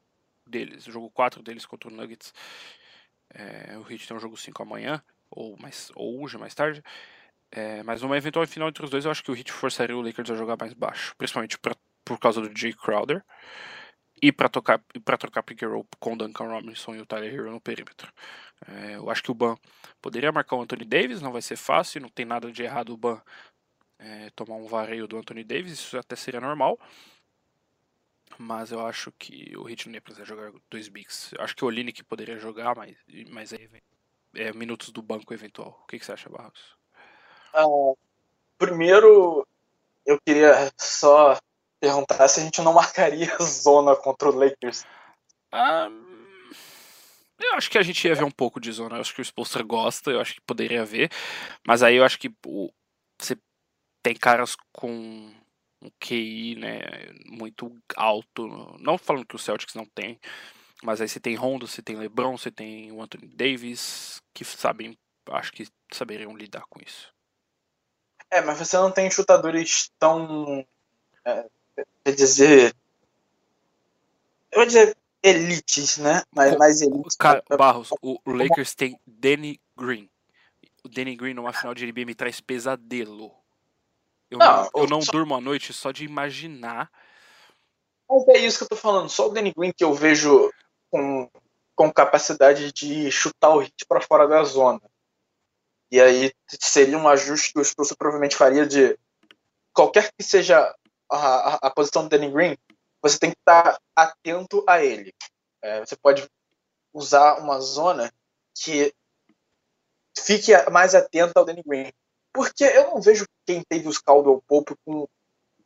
deles, 0.46 0.86
o 0.86 0.92
jogo 0.92 1.10
4 1.10 1.42
deles 1.42 1.66
contra 1.66 1.88
o 1.88 1.92
Nuggets. 1.92 2.32
É, 3.30 3.76
o 3.78 3.90
Heat 3.90 4.06
tem 4.06 4.16
um 4.16 4.20
jogo 4.20 4.36
5 4.36 4.62
amanhã, 4.62 5.02
ou, 5.28 5.56
mais, 5.58 5.90
ou 5.96 6.22
hoje, 6.22 6.38
mais 6.38 6.54
tarde. 6.54 6.84
É, 7.50 7.82
mas 7.82 8.02
numa 8.02 8.16
eventual 8.16 8.46
final 8.46 8.68
entre 8.68 8.84
os 8.84 8.90
dois, 8.90 9.04
eu 9.04 9.10
acho 9.10 9.22
que 9.22 9.30
o 9.30 9.36
Heat 9.36 9.52
forçaria 9.52 9.96
o 9.96 10.00
Lakers 10.00 10.30
a 10.30 10.34
jogar 10.34 10.56
mais 10.58 10.72
baixo, 10.74 11.14
principalmente 11.16 11.58
pra, 11.58 11.74
por 12.04 12.18
causa 12.18 12.40
do 12.40 12.58
Jay 12.58 12.72
Crowder 12.72 13.24
e 14.20 14.32
para 14.32 14.48
tocar 14.48 14.82
para 15.04 15.18
trocar 15.18 15.42
pick 15.42 15.62
and 15.62 15.68
roll 15.68 15.86
com 16.00 16.14
o 16.14 16.16
Duncan 16.16 16.48
Robinson 16.48 16.94
e 16.94 17.00
o 17.00 17.06
Tyler 17.06 17.32
Hero 17.32 17.50
no 17.50 17.60
perímetro. 17.60 18.12
É, 18.66 18.96
eu 18.96 19.10
acho 19.10 19.22
que 19.22 19.30
o 19.30 19.34
Ban 19.34 19.56
poderia 20.00 20.32
marcar 20.32 20.56
o 20.56 20.62
Anthony 20.62 20.84
Davis, 20.84 21.20
não 21.20 21.32
vai 21.32 21.42
ser 21.42 21.56
fácil, 21.56 22.00
não 22.00 22.08
tem 22.08 22.24
nada 22.24 22.50
de 22.50 22.62
errado 22.62 22.92
o 22.92 22.96
Ban 22.96 23.20
é, 23.98 24.30
tomar 24.30 24.56
um 24.56 24.66
vareio 24.66 25.06
do 25.06 25.18
Anthony 25.18 25.44
Davis, 25.44 25.72
isso 25.72 25.98
até 25.98 26.16
seria 26.16 26.40
normal. 26.40 26.78
Mas 28.38 28.70
eu 28.72 28.84
acho 28.86 29.12
que 29.12 29.56
o 29.56 29.68
Heat 29.68 29.86
não 29.88 29.94
ia 29.94 30.00
precisar 30.00 30.26
jogar 30.26 30.52
dois 30.68 30.88
bigs. 30.88 31.32
Eu 31.32 31.42
acho 31.42 31.56
que 31.56 31.64
o 31.64 31.68
Olinick 31.68 32.02
poderia 32.04 32.38
jogar, 32.38 32.76
mas, 32.76 32.96
mas 33.30 33.52
é, 33.52 33.68
é 34.34 34.52
minutos 34.52 34.90
do 34.90 35.00
banco 35.00 35.32
eventual. 35.32 35.80
O 35.84 35.86
que, 35.86 35.98
que 35.98 36.04
você 36.04 36.12
acha, 36.12 36.28
Barros? 36.28 36.76
Uh, 37.56 37.96
primeiro, 38.58 39.46
eu 40.04 40.20
queria 40.20 40.70
só 40.76 41.38
perguntar 41.80 42.28
se 42.28 42.40
a 42.40 42.42
gente 42.42 42.60
não 42.62 42.72
marcaria 42.72 43.34
zona 43.42 43.96
contra 43.96 44.28
o 44.28 44.34
Lakers. 44.34 44.84
Ah, 45.52 45.88
eu 47.38 47.54
acho 47.54 47.70
que 47.70 47.78
a 47.78 47.82
gente 47.82 48.06
ia 48.06 48.14
ver 48.14 48.24
um 48.24 48.30
pouco 48.30 48.60
de 48.60 48.72
zona. 48.72 48.96
Eu 48.96 49.00
acho 49.00 49.14
que 49.14 49.20
o 49.20 49.24
Spolstra 49.24 49.62
gosta, 49.62 50.10
eu 50.10 50.20
acho 50.20 50.34
que 50.34 50.40
poderia 50.40 50.84
ver. 50.84 51.10
Mas 51.66 51.82
aí 51.82 51.96
eu 51.96 52.04
acho 52.04 52.18
que 52.18 52.32
você 53.18 53.36
tem 54.02 54.14
caras 54.14 54.56
com 54.72 54.90
um 55.82 55.90
QI 56.00 56.56
né, 56.56 56.80
muito 57.26 57.76
alto. 57.94 58.46
Não 58.80 58.96
falando 58.96 59.26
que 59.26 59.36
o 59.36 59.38
Celtics 59.38 59.74
não 59.74 59.84
tem. 59.84 60.18
Mas 60.82 61.00
aí 61.00 61.08
você 61.08 61.20
tem 61.20 61.34
Rondo, 61.34 61.66
você 61.66 61.82
tem 61.82 61.96
LeBron, 61.96 62.36
você 62.36 62.50
tem 62.50 62.92
o 62.92 63.02
Anthony 63.02 63.26
Davis, 63.28 64.20
que 64.34 64.44
sabem, 64.44 64.96
acho 65.30 65.52
que 65.52 65.66
saberiam 65.92 66.36
lidar 66.36 66.64
com 66.68 66.80
isso. 66.84 67.15
É, 68.30 68.40
mas 68.40 68.58
você 68.58 68.76
não 68.76 68.90
tem 68.90 69.10
chutadores 69.10 69.90
tão 69.98 70.66
é, 71.26 71.44
quer 72.04 72.14
dizer. 72.14 72.74
Eu 74.52 74.60
vou 74.60 74.66
dizer 74.66 74.96
elites, 75.22 75.98
né? 75.98 76.22
Mas, 76.32 76.56
mais 76.56 76.80
elites. 76.80 77.16
Cara, 77.16 77.42
Barros, 77.58 77.90
o 78.00 78.18
Lakers 78.26 78.74
tem 78.74 78.98
Danny 79.04 79.60
Green. 79.76 80.08
O 80.84 80.88
Danny 80.88 81.16
Green 81.16 81.34
numa 81.34 81.52
final 81.52 81.74
de 81.74 81.84
NBA 81.84 82.04
me 82.06 82.14
traz 82.14 82.40
pesadelo. 82.40 83.34
Eu 84.30 84.38
não, 84.38 84.46
não 84.46 84.70
eu 84.76 84.86
não 84.86 85.02
só... 85.02 85.10
durmo 85.10 85.34
à 85.34 85.40
noite 85.40 85.72
só 85.72 85.90
de 85.90 86.04
imaginar. 86.04 86.90
Mas 88.08 88.28
é 88.28 88.38
isso 88.38 88.58
que 88.58 88.64
eu 88.64 88.68
tô 88.68 88.76
falando. 88.76 89.08
Só 89.08 89.26
o 89.26 89.32
Danny 89.32 89.52
Green 89.56 89.72
que 89.72 89.82
eu 89.82 89.92
vejo 89.92 90.52
com, 90.90 91.28
com 91.74 91.92
capacidade 91.92 92.72
de 92.72 93.10
chutar 93.10 93.50
o 93.50 93.58
hit 93.58 93.84
para 93.88 94.00
fora 94.00 94.28
da 94.28 94.44
zona. 94.44 94.80
E 95.90 96.00
aí 96.00 96.32
seria 96.48 96.98
um 96.98 97.08
ajuste 97.08 97.52
que 97.52 97.60
o 97.60 97.64
Spurs 97.64 97.92
provavelmente 97.92 98.36
faria 98.36 98.66
de 98.66 98.98
qualquer 99.72 100.10
que 100.12 100.24
seja 100.24 100.74
a, 101.10 101.16
a, 101.16 101.54
a 101.62 101.70
posição 101.70 102.02
do 102.02 102.08
Danny 102.08 102.30
Green, 102.30 102.56
você 103.00 103.18
tem 103.18 103.30
que 103.30 103.38
estar 103.38 103.78
atento 103.94 104.64
a 104.66 104.84
ele. 104.84 105.14
É, 105.62 105.80
você 105.80 105.96
pode 105.96 106.28
usar 106.92 107.38
uma 107.38 107.60
zona 107.60 108.12
que 108.54 108.92
fique 110.18 110.52
mais 110.70 110.94
atento 110.94 111.32
ao 111.36 111.44
Danny 111.44 111.62
Green. 111.64 111.92
Porque 112.32 112.64
eu 112.64 112.90
não 112.90 113.00
vejo 113.00 113.24
quem 113.46 113.62
teve 113.62 113.88
os 113.88 113.98
Caldwell 113.98 114.42
Pope 114.46 114.74
com 114.84 115.06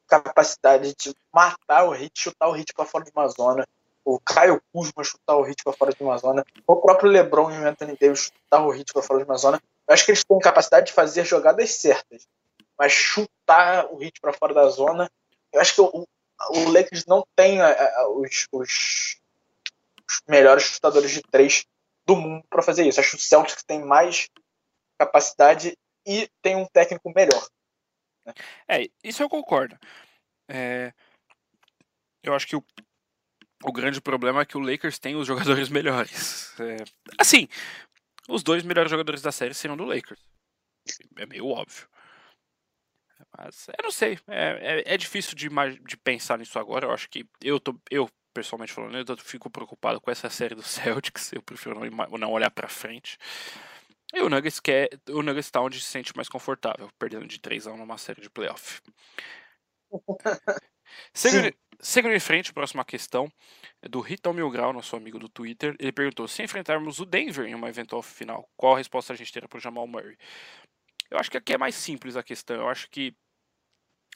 capacidade 0.07 0.95
de 0.95 1.15
matar 1.33 1.85
o 1.85 1.91
hit, 1.91 2.13
chutar 2.15 2.49
o 2.49 2.53
hit 2.53 2.73
para 2.75 2.85
fora 2.85 3.05
de 3.05 3.13
uma 3.15 3.29
zona. 3.29 3.67
O 4.05 4.19
Caio 4.19 4.61
Kuzma 4.73 5.05
chutar 5.05 5.37
o 5.37 5.43
hit 5.43 5.63
para 5.63 5.73
fora 5.73 5.93
de 5.93 6.03
uma 6.03 6.17
zona. 6.19 6.45
O 6.67 6.77
próprio 6.77 7.11
LeBron 7.11 7.51
e 7.53 7.59
o 7.59 7.67
Anthony 7.67 7.97
Davis 8.01 8.21
chutar 8.21 8.67
o 8.67 8.71
hit 8.71 8.93
para 8.93 9.03
fora 9.03 9.21
de 9.21 9.25
uma 9.25 9.37
zona. 9.37 9.61
Eu 9.91 9.95
acho 9.95 10.05
que 10.05 10.13
eles 10.13 10.23
têm 10.23 10.39
capacidade 10.39 10.87
de 10.87 10.93
fazer 10.93 11.25
jogadas 11.25 11.69
certas. 11.73 12.25
Mas 12.79 12.93
chutar 12.93 13.93
o 13.93 13.97
hit 13.97 14.21
para 14.21 14.33
fora 14.33 14.55
da 14.55 14.69
zona, 14.69 15.11
eu 15.53 15.61
acho 15.61 15.75
que 15.75 15.81
o, 15.81 16.07
o 16.51 16.71
Lakers 16.71 17.05
não 17.07 17.27
tem 17.35 17.61
a, 17.61 17.73
a, 17.73 18.09
os, 18.09 18.47
os, 18.53 19.21
melhores 20.29 20.63
chutadores 20.63 21.11
de 21.11 21.21
três 21.23 21.67
do 22.07 22.15
mundo 22.15 22.45
para 22.49 22.63
fazer 22.63 22.87
isso. 22.87 23.01
Acho 23.01 23.11
que 23.11 23.17
o 23.17 23.21
Celtics 23.21 23.65
tem 23.65 23.85
mais 23.85 24.29
capacidade 24.97 25.77
e 26.07 26.31
tem 26.41 26.55
um 26.55 26.67
técnico 26.67 27.13
melhor. 27.13 27.45
Né? 28.25 28.33
É, 28.69 28.89
isso 29.03 29.25
eu 29.25 29.29
concordo. 29.29 29.77
É, 30.49 30.93
eu 32.23 32.33
acho 32.33 32.47
que 32.47 32.55
o, 32.55 32.65
o 33.65 33.73
grande 33.73 34.01
problema 34.01 34.43
é 34.43 34.47
que 34.47 34.57
o 34.57 34.61
Lakers 34.61 35.01
tem 35.01 35.17
os 35.17 35.27
jogadores 35.27 35.69
melhores. 35.69 36.55
É, 36.61 36.77
assim, 37.19 37.49
os 38.31 38.43
dois 38.43 38.63
melhores 38.63 38.91
jogadores 38.91 39.23
da 39.23 39.33
série 39.33 39.55
serão 39.55 39.77
do 39.77 39.85
Lakers. 39.85 40.21
É 41.17 41.27
meio 41.27 41.47
óbvio. 41.47 41.89
Mas 43.37 43.69
eu 43.69 43.83
não 43.83 43.91
sei. 43.91 44.19
É, 44.29 44.83
é, 44.87 44.95
é 44.95 44.97
difícil 44.97 45.35
de, 45.35 45.49
de 45.87 45.97
pensar 45.97 46.39
nisso 46.39 46.59
agora. 46.59 46.87
Eu 46.87 46.93
acho 46.93 47.09
que 47.09 47.27
eu 47.43 47.61
tô. 47.61 47.79
Eu, 47.91 48.09
pessoalmente 48.35 48.73
falando, 48.73 48.97
eu 48.97 49.17
fico 49.19 49.51
preocupado 49.51 50.01
com 50.01 50.11
essa 50.11 50.31
série 50.31 50.55
do 50.55 50.63
Celtics. 50.63 51.33
Eu 51.33 51.43
prefiro 51.43 51.79
não, 51.79 52.19
não 52.19 52.33
olhar 52.33 52.51
pra 52.51 52.69
frente. 52.69 53.19
E 54.13 54.21
o 54.21 54.29
Nuggets 54.29 54.61
quer. 54.61 54.89
O 55.09 55.23
Nuggets 55.23 55.51
tá 55.51 55.61
onde 55.61 55.81
se 55.81 55.87
sente 55.87 56.17
mais 56.17 56.29
confortável, 56.29 56.91
perdendo 56.99 57.27
de 57.27 57.39
3 57.39 57.67
a 57.67 57.73
1 57.73 57.77
numa 57.77 57.99
série 57.99 58.21
de 58.21 58.31
playoff. 58.31 58.81
Seguindo, 61.15 61.55
seguindo 61.81 62.15
em 62.15 62.21
frente, 62.21 62.53
próxima 62.53 62.85
questão 62.85 63.31
é 63.83 63.89
do 63.89 64.01
Rital 64.01 64.33
Milgrau, 64.33 64.73
nosso 64.73 64.97
amigo 64.97 65.19
do 65.19 65.29
Twitter. 65.29 65.75
Ele 65.79 65.93
perguntou: 65.93 66.29
se 66.29 66.43
enfrentarmos 66.43 66.99
o 66.99 67.07
Denver 67.07 67.47
em 67.47 67.55
uma 67.55 67.69
eventual 67.69 68.03
final, 68.03 68.49
qual 68.57 68.75
a 68.75 68.79
resposta 68.79 69.13
a 69.13 69.17
gente 69.17 69.33
terá 69.33 69.49
pro 69.49 69.61
Jamal 69.61 69.87
Murray? 69.87 70.17
Eu 71.11 71.19
acho 71.19 71.31
que 71.31 71.37
aqui 71.37 71.55
é 71.55 71.59
mais 71.59 71.75
simples 71.75 72.17
a 72.17 72.23
questão. 72.23 72.57
Eu 72.57 72.69
acho 72.69 72.89
que 72.91 73.15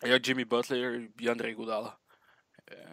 é 0.02 0.22
Jimmy 0.22 0.44
Butler 0.44 1.10
e 1.18 1.28
André 1.28 1.50
Iguodala. 1.50 1.98
É, 2.70 2.86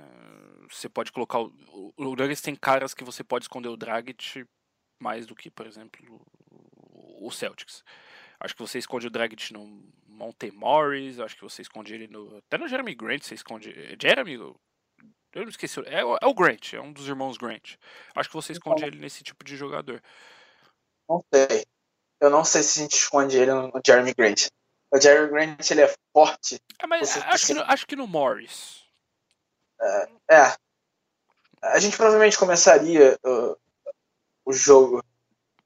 você 0.69 0.89
pode 0.89 1.11
colocar. 1.11 1.39
O, 1.39 1.93
o 1.95 2.03
Nuggets 2.03 2.41
tem 2.41 2.55
caras 2.55 2.93
que 2.93 3.03
você 3.03 3.23
pode 3.23 3.45
esconder 3.45 3.69
o 3.69 3.77
Dragic 3.77 4.45
mais 4.99 5.25
do 5.25 5.35
que, 5.35 5.49
por 5.49 5.65
exemplo, 5.65 6.21
o 7.21 7.29
Celtics. 7.31 7.83
Acho 8.41 8.55
que 8.55 8.61
você 8.61 8.79
esconde 8.79 9.05
o 9.05 9.11
Dragic 9.11 9.53
no 9.53 9.83
Monte 10.07 10.51
Morris, 10.51 11.19
acho 11.19 11.35
que 11.35 11.43
você 11.43 11.61
esconde 11.61 11.93
ele 11.93 12.07
no. 12.07 12.37
Até 12.37 12.57
no 12.57 12.67
Jeremy 12.67 12.95
Grant 12.95 13.23
você 13.23 13.35
esconde. 13.35 13.69
É 13.71 13.95
Jeremy? 14.01 14.33
Eu 14.33 14.55
não 15.35 15.49
esqueci. 15.49 15.79
É, 15.85 15.99
é 15.99 16.25
o 16.25 16.33
Grant, 16.33 16.73
é 16.73 16.81
um 16.81 16.91
dos 16.91 17.07
irmãos 17.07 17.37
Grant. 17.37 17.75
Acho 18.15 18.29
que 18.29 18.35
você 18.35 18.51
esconde 18.51 18.83
ele 18.83 18.99
nesse 18.99 19.23
tipo 19.23 19.43
de 19.43 19.55
jogador. 19.55 20.01
Não 21.07 21.23
sei. 21.33 21.65
Eu 22.19 22.29
não 22.31 22.43
sei 22.43 22.63
se 22.63 22.79
a 22.79 22.83
gente 22.83 22.93
esconde 22.93 23.37
ele 23.37 23.53
no 23.53 23.81
Jeremy 23.85 24.13
Grant. 24.13 24.47
O 24.91 24.99
Jeremy 24.99 25.29
Grant 25.29 25.71
ele 25.71 25.81
é 25.81 25.95
forte. 26.11 26.59
É, 26.79 26.87
mas 26.87 27.17
acho 27.17 27.47
que, 27.47 27.53
no, 27.53 27.61
acho 27.61 27.87
que 27.87 27.95
no 27.95 28.07
Morris. 28.07 28.83
É, 29.79 30.09
é. 30.35 30.55
A 31.61 31.79
gente 31.79 31.95
provavelmente 31.95 32.39
começaria 32.39 33.19
uh, 33.23 33.55
o 34.43 34.51
jogo 34.51 35.03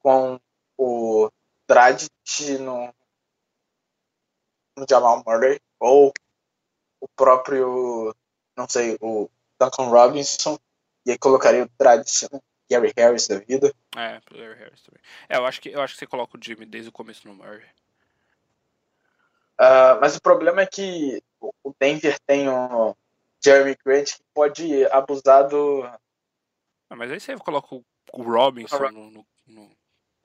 com 0.02 0.38
o 0.76 1.30
Dragic 1.68 2.10
no, 2.60 2.94
no 4.76 4.86
Jamal 4.88 5.22
Murray 5.26 5.60
ou 5.78 6.12
o 7.00 7.08
próprio, 7.08 8.14
não 8.56 8.68
sei, 8.68 8.96
o 9.00 9.30
Duncan 9.58 9.88
Robinson 9.88 10.58
e 11.04 11.12
aí 11.12 11.18
colocaria 11.18 11.64
o 11.64 11.70
no 12.32 12.42
Gary 12.68 12.92
Harris 12.96 13.28
da 13.28 13.38
vida. 13.38 13.72
É, 13.96 14.20
Gary 14.32 14.58
Harris 14.58 14.82
também. 14.82 15.00
É, 15.28 15.36
eu 15.36 15.46
acho 15.46 15.60
que 15.60 15.68
eu 15.70 15.80
acho 15.80 15.94
que 15.94 16.00
você 16.00 16.06
coloca 16.06 16.36
o 16.36 16.40
Jimmy 16.42 16.66
desde 16.66 16.88
o 16.88 16.92
começo 16.92 17.26
no 17.28 17.34
Murray. 17.34 17.64
Uh, 19.58 19.96
mas 20.00 20.16
o 20.16 20.20
problema 20.20 20.62
é 20.62 20.66
que 20.66 21.22
o 21.40 21.74
Denver 21.80 22.18
tem 22.26 22.48
o 22.48 22.94
Jeremy 23.42 23.76
Grant 23.84 24.16
que 24.16 24.22
pode 24.34 24.84
abusar 24.86 25.48
do. 25.48 25.84
Ah, 26.90 26.96
mas 26.96 27.10
aí 27.10 27.20
você 27.20 27.36
coloca 27.36 27.74
o 27.74 28.22
Robinson 28.22 28.90
no, 28.90 29.10
no, 29.10 29.26
no, 29.46 29.76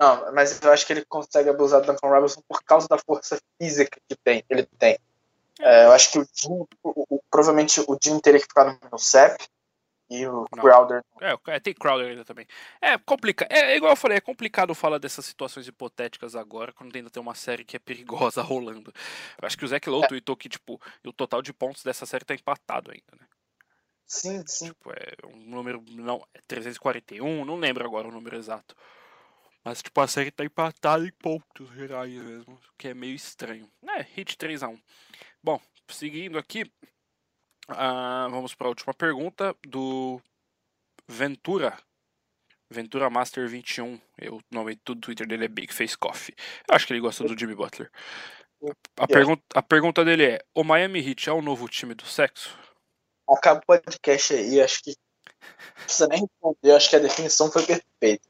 Não, 0.01 0.33
mas 0.33 0.59
eu 0.59 0.71
acho 0.71 0.87
que 0.87 0.93
ele 0.93 1.05
consegue 1.05 1.47
abusar 1.47 1.79
do 1.79 1.85
Duncan 1.85 2.07
Robinson 2.07 2.41
por 2.47 2.63
causa 2.63 2.87
da 2.87 2.97
força 2.97 3.39
física 3.61 4.01
que 4.09 4.15
tem, 4.15 4.43
ele 4.49 4.63
tem. 4.79 4.97
É, 5.59 5.85
eu 5.85 5.91
acho 5.91 6.11
que 6.11 6.17
o 6.17 6.27
Jim, 6.33 6.65
o, 6.81 7.15
o, 7.17 7.21
provavelmente 7.29 7.79
o 7.87 7.95
Jim 8.03 8.19
teria 8.19 8.39
que 8.39 8.47
ficar 8.47 8.79
no 8.91 8.97
CEP 8.97 9.45
e 10.09 10.25
o 10.25 10.47
não. 10.55 10.63
Crowder. 10.63 11.03
É, 11.21 11.59
tem 11.59 11.75
Crowder 11.75 12.09
ainda 12.09 12.25
também. 12.25 12.47
É, 12.81 12.97
complica. 12.97 13.45
É, 13.47 13.73
é, 13.73 13.77
igual 13.77 13.91
eu 13.91 13.95
falei, 13.95 14.17
é 14.17 14.21
complicado 14.21 14.73
falar 14.73 14.97
dessas 14.97 15.23
situações 15.23 15.67
hipotéticas 15.67 16.35
agora, 16.35 16.73
quando 16.73 16.95
ainda 16.95 17.11
tem 17.11 17.21
uma 17.21 17.35
série 17.35 17.63
que 17.63 17.75
é 17.75 17.79
perigosa 17.79 18.41
rolando. 18.43 18.91
Eu 19.39 19.45
acho 19.45 19.55
que 19.55 19.65
o 19.65 19.67
Zach 19.67 19.87
Lowe 19.87 20.05
é. 20.05 20.07
tweetou 20.07 20.35
que, 20.35 20.49
tipo, 20.49 20.81
o 21.05 21.13
total 21.13 21.43
de 21.43 21.53
pontos 21.53 21.83
dessa 21.83 22.07
série 22.07 22.25
tá 22.25 22.33
empatado 22.33 22.89
ainda, 22.89 23.13
né? 23.19 23.27
Sim, 24.07 24.43
sim. 24.47 24.65
Tipo, 24.65 24.91
é 24.93 25.13
um 25.27 25.37
número. 25.37 25.83
Não, 25.91 26.25
é 26.33 26.39
341, 26.47 27.45
não 27.45 27.55
lembro 27.55 27.85
agora 27.85 28.07
o 28.07 28.11
número 28.11 28.35
exato. 28.35 28.75
Mas, 29.63 29.81
tipo, 29.81 29.99
a 30.01 30.07
série 30.07 30.31
tá 30.31 30.43
empatada 30.43 31.05
em 31.05 31.11
pontos 31.11 31.69
gerais 31.75 32.11
mesmo. 32.11 32.59
Que 32.77 32.89
é 32.89 32.93
meio 32.93 33.15
estranho. 33.15 33.69
É, 33.87 34.01
hit 34.01 34.35
3x1. 34.35 34.79
Bom, 35.43 35.59
seguindo 35.89 36.37
aqui. 36.37 36.63
Uh, 37.69 38.29
vamos 38.29 38.55
para 38.55 38.67
a 38.67 38.69
última 38.69 38.93
pergunta 38.93 39.55
do 39.67 40.19
Ventura. 41.07 41.77
Ventura 42.69 43.09
Master 43.09 43.47
21. 43.47 43.99
Eu, 44.17 44.37
o 44.37 44.41
nome 44.49 44.79
do 44.83 44.95
Twitter 44.95 45.27
dele 45.27 45.45
é 45.45 45.47
Big 45.47 45.73
Face 45.73 45.97
Coffee. 45.97 46.35
Eu 46.67 46.75
acho 46.75 46.87
que 46.87 46.93
ele 46.93 47.01
gosta 47.01 47.23
do 47.23 47.37
Jimmy 47.37 47.55
Butler. 47.55 47.91
A, 48.97 49.07
pergunta, 49.07 49.43
a 49.53 49.61
pergunta 49.61 50.05
dele 50.05 50.23
é: 50.23 50.39
O 50.55 50.63
Miami 50.63 50.99
Heat 50.99 51.29
é 51.29 51.33
o 51.33 51.41
novo 51.41 51.67
time 51.67 51.93
do 51.93 52.05
sexo? 52.05 52.57
acaba 53.33 53.59
o 53.59 53.65
podcast 53.65 54.33
aí, 54.33 54.61
acho 54.61 54.83
que 54.83 54.91
não 54.91 55.85
precisa 55.85 56.07
nem 56.07 56.21
responder, 56.21 56.71
acho 56.71 56.89
que 56.89 56.95
a 56.95 56.99
definição 56.99 57.51
foi 57.51 57.65
perfeita. 57.65 58.29